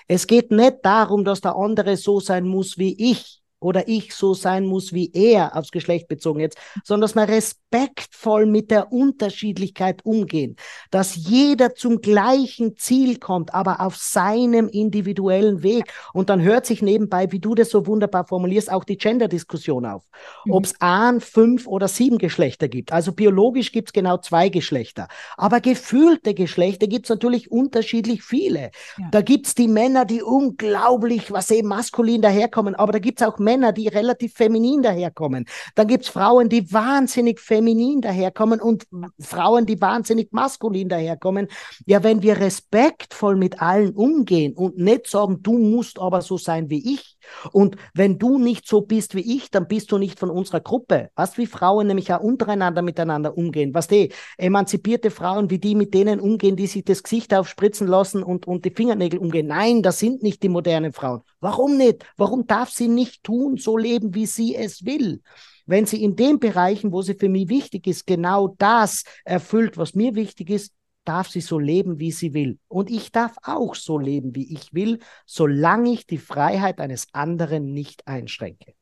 [0.08, 4.34] Es geht nicht darum, dass der andere so sein muss wie ich oder ich so
[4.34, 7.28] sein muss wie er, aufs Geschlecht bezogen jetzt, sondern dass man
[7.76, 10.56] respektvoll mit der Unterschiedlichkeit umgehen,
[10.90, 15.92] dass jeder zum gleichen Ziel kommt, aber auf seinem individuellen Weg.
[16.12, 20.04] Und dann hört sich nebenbei, wie du das so wunderbar formulierst, auch die Gender-Diskussion auf.
[20.44, 20.52] Mhm.
[20.52, 22.92] Ob es ein, fünf oder sieben Geschlechter gibt.
[22.92, 25.08] Also biologisch gibt es genau zwei Geschlechter.
[25.36, 28.70] Aber gefühlte Geschlechter gibt es natürlich unterschiedlich viele.
[28.98, 29.08] Ja.
[29.10, 33.26] Da gibt es die Männer, die unglaublich, was eben maskulin daherkommen, aber da gibt es
[33.26, 35.46] auch Männer, die relativ feminin daherkommen.
[35.74, 37.65] Dann gibt es Frauen, die wahnsinnig feminin
[38.00, 38.86] daherkommen und
[39.18, 41.48] Frauen, die wahnsinnig maskulin daherkommen.
[41.86, 46.70] Ja, wenn wir respektvoll mit allen umgehen und nicht sagen, du musst aber so sein
[46.70, 47.16] wie ich.
[47.52, 51.10] Und wenn du nicht so bist wie ich, dann bist du nicht von unserer Gruppe.
[51.16, 53.74] Was wie Frauen nämlich auch untereinander miteinander umgehen.
[53.74, 58.22] Was die emanzipierte Frauen, wie die mit denen umgehen, die sich das Gesicht aufspritzen lassen
[58.22, 59.46] und, und die Fingernägel umgehen.
[59.48, 61.22] Nein, das sind nicht die modernen Frauen.
[61.40, 62.04] Warum nicht?
[62.16, 65.22] Warum darf sie nicht tun, so leben, wie sie es will.
[65.66, 69.94] Wenn sie in den Bereichen, wo sie für mich wichtig ist, genau das erfüllt, was
[69.94, 70.72] mir wichtig ist,
[71.04, 72.58] darf sie so leben, wie sie will.
[72.68, 77.72] Und ich darf auch so leben, wie ich will, solange ich die Freiheit eines anderen
[77.72, 78.74] nicht einschränke.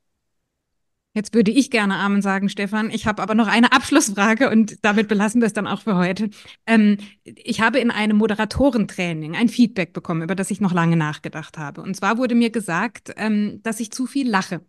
[1.16, 2.90] Jetzt würde ich gerne Amen sagen, Stefan.
[2.90, 6.28] Ich habe aber noch eine Abschlussfrage und damit belassen wir es dann auch für heute.
[6.66, 11.56] Ähm, ich habe in einem Moderatorentraining ein Feedback bekommen, über das ich noch lange nachgedacht
[11.56, 11.82] habe.
[11.82, 14.62] Und zwar wurde mir gesagt, ähm, dass ich zu viel lache.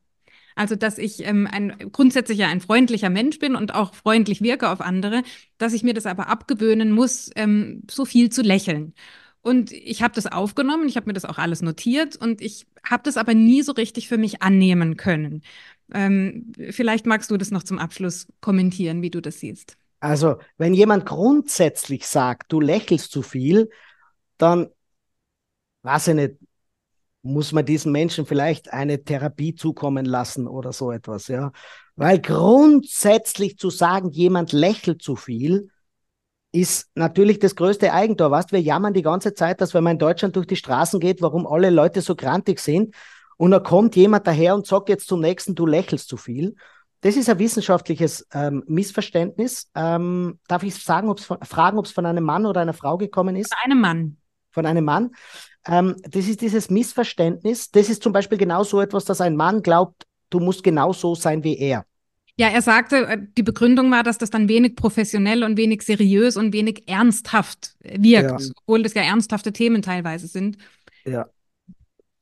[0.56, 4.70] Also, dass ich ähm, ein, grundsätzlich ja ein freundlicher Mensch bin und auch freundlich wirke
[4.70, 5.24] auf andere,
[5.58, 8.94] dass ich mir das aber abgewöhnen muss, ähm, so viel zu lächeln.
[9.42, 13.04] Und ich habe das aufgenommen, ich habe mir das auch alles notiert und ich habe
[13.04, 15.44] das aber nie so richtig für mich annehmen können.
[15.94, 19.78] Ähm, vielleicht magst du das noch zum Abschluss kommentieren, wie du das siehst.
[20.00, 23.70] Also, wenn jemand grundsätzlich sagt, du lächelst zu viel,
[24.38, 24.70] dann,
[25.84, 26.36] weiß ich nicht,
[27.26, 31.52] muss man diesen Menschen vielleicht eine Therapie zukommen lassen oder so etwas, ja.
[31.96, 35.70] Weil grundsätzlich zu sagen, jemand lächelt zu viel,
[36.52, 38.30] ist natürlich das größte Eigentor.
[38.30, 41.22] Weißt, wir jammern die ganze Zeit, dass wenn man in Deutschland durch die Straßen geht,
[41.22, 42.94] warum alle Leute so grantig sind.
[43.38, 46.56] Und da kommt jemand daher und sagt jetzt zum nächsten, du lächelst zu viel.
[47.02, 49.70] Das ist ein wissenschaftliches ähm, Missverständnis.
[49.74, 52.98] Ähm, darf ich sagen, ob's von, fragen, ob es von einem Mann oder einer Frau
[52.98, 53.54] gekommen ist?
[53.54, 54.18] Von einem Mann.
[54.52, 55.12] Von einem Mann.
[55.68, 57.72] Ähm, das ist dieses Missverständnis.
[57.72, 61.16] Das ist zum Beispiel genau so etwas, dass ein Mann glaubt, du musst genau so
[61.16, 61.86] sein wie er.
[62.38, 66.38] Ja, er sagte, äh, die Begründung war, dass das dann wenig professionell und wenig seriös
[66.38, 68.48] und wenig ernsthaft wirkt, ja.
[68.58, 70.58] obwohl das ja ernsthafte Themen teilweise sind.
[71.06, 71.28] Ja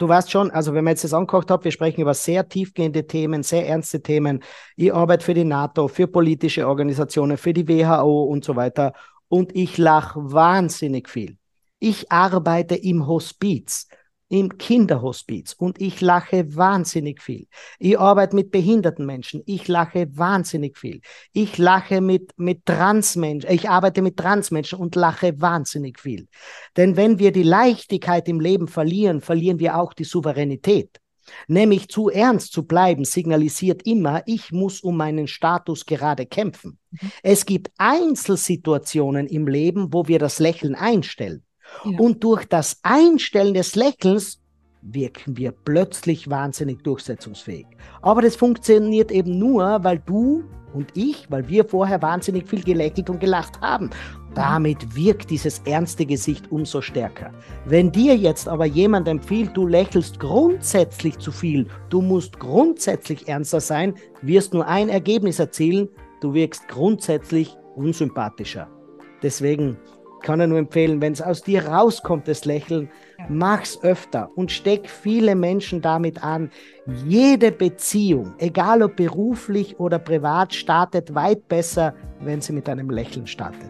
[0.04, 3.08] du weißt schon, also wenn man jetzt das angeguckt hat, wir sprechen über sehr tiefgehende
[3.08, 4.44] Themen, sehr ernste Themen.
[4.76, 8.94] Ich arbeite für die NATO, für politische Organisationen, für die WHO und so weiter.
[9.30, 11.38] und ich lache wahnsinnig viel.
[11.86, 13.90] Ich arbeite im Hospiz
[14.30, 17.46] im Kinderhospiz und ich lache wahnsinnig viel.
[17.78, 21.02] Ich arbeite mit behinderten Menschen, ich lache wahnsinnig viel.
[21.34, 26.30] Ich lache mit, mit Transmenschen, ich arbeite mit Transmenschen und lache wahnsinnig viel.
[26.78, 31.02] Denn wenn wir die Leichtigkeit im Leben verlieren, verlieren wir auch die Souveränität.
[31.50, 36.80] Nämlich zu ernst zu bleiben, signalisiert immer, ich muss um meinen Status gerade kämpfen.
[36.92, 37.12] Mhm.
[37.24, 41.44] Es gibt Einzelsituationen im Leben, wo wir das Lächeln einstellen.
[41.84, 44.40] Und durch das Einstellen des Lächelns
[44.82, 47.66] wirken wir plötzlich wahnsinnig durchsetzungsfähig.
[48.02, 50.44] Aber das funktioniert eben nur, weil du
[50.74, 53.90] und ich, weil wir vorher wahnsinnig viel gelächelt und gelacht haben.
[54.34, 57.32] Damit wirkt dieses ernste Gesicht umso stärker.
[57.66, 63.62] Wenn dir jetzt aber jemand empfiehlt, du lächelst grundsätzlich zu viel, du musst grundsätzlich ernster
[63.62, 63.94] sein,
[64.24, 65.88] wirst nur ein Ergebnis erzielen,
[66.22, 68.68] du wirkst grundsätzlich unsympathischer.
[69.22, 69.78] Deswegen
[70.24, 73.26] kann er nur empfehlen, wenn es aus dir rauskommt, das Lächeln, ja.
[73.30, 76.50] mach's öfter und steck viele Menschen damit an.
[77.06, 83.28] Jede Beziehung, egal ob beruflich oder privat, startet weit besser, wenn sie mit einem Lächeln
[83.28, 83.70] startet.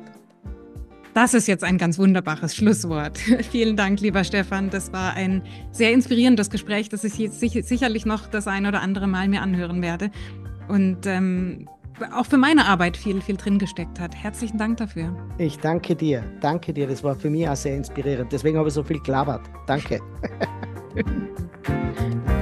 [1.14, 3.18] Das ist jetzt ein ganz wunderbares Schlusswort.
[3.52, 4.72] Vielen Dank, lieber Stefan.
[4.72, 9.28] Das war ein sehr inspirierendes Gespräch, das ich sicherlich noch das ein oder andere Mal
[9.28, 10.10] mir anhören werde.
[10.68, 11.68] Und ähm,
[12.12, 14.16] auch für meine Arbeit viel, viel drin gesteckt hat.
[14.16, 15.16] Herzlichen Dank dafür.
[15.38, 16.24] Ich danke dir.
[16.42, 16.88] Danke dir.
[16.88, 18.32] Das war für mich auch sehr inspirierend.
[18.32, 19.42] Deswegen habe ich so viel gelabert.
[19.68, 20.00] Danke.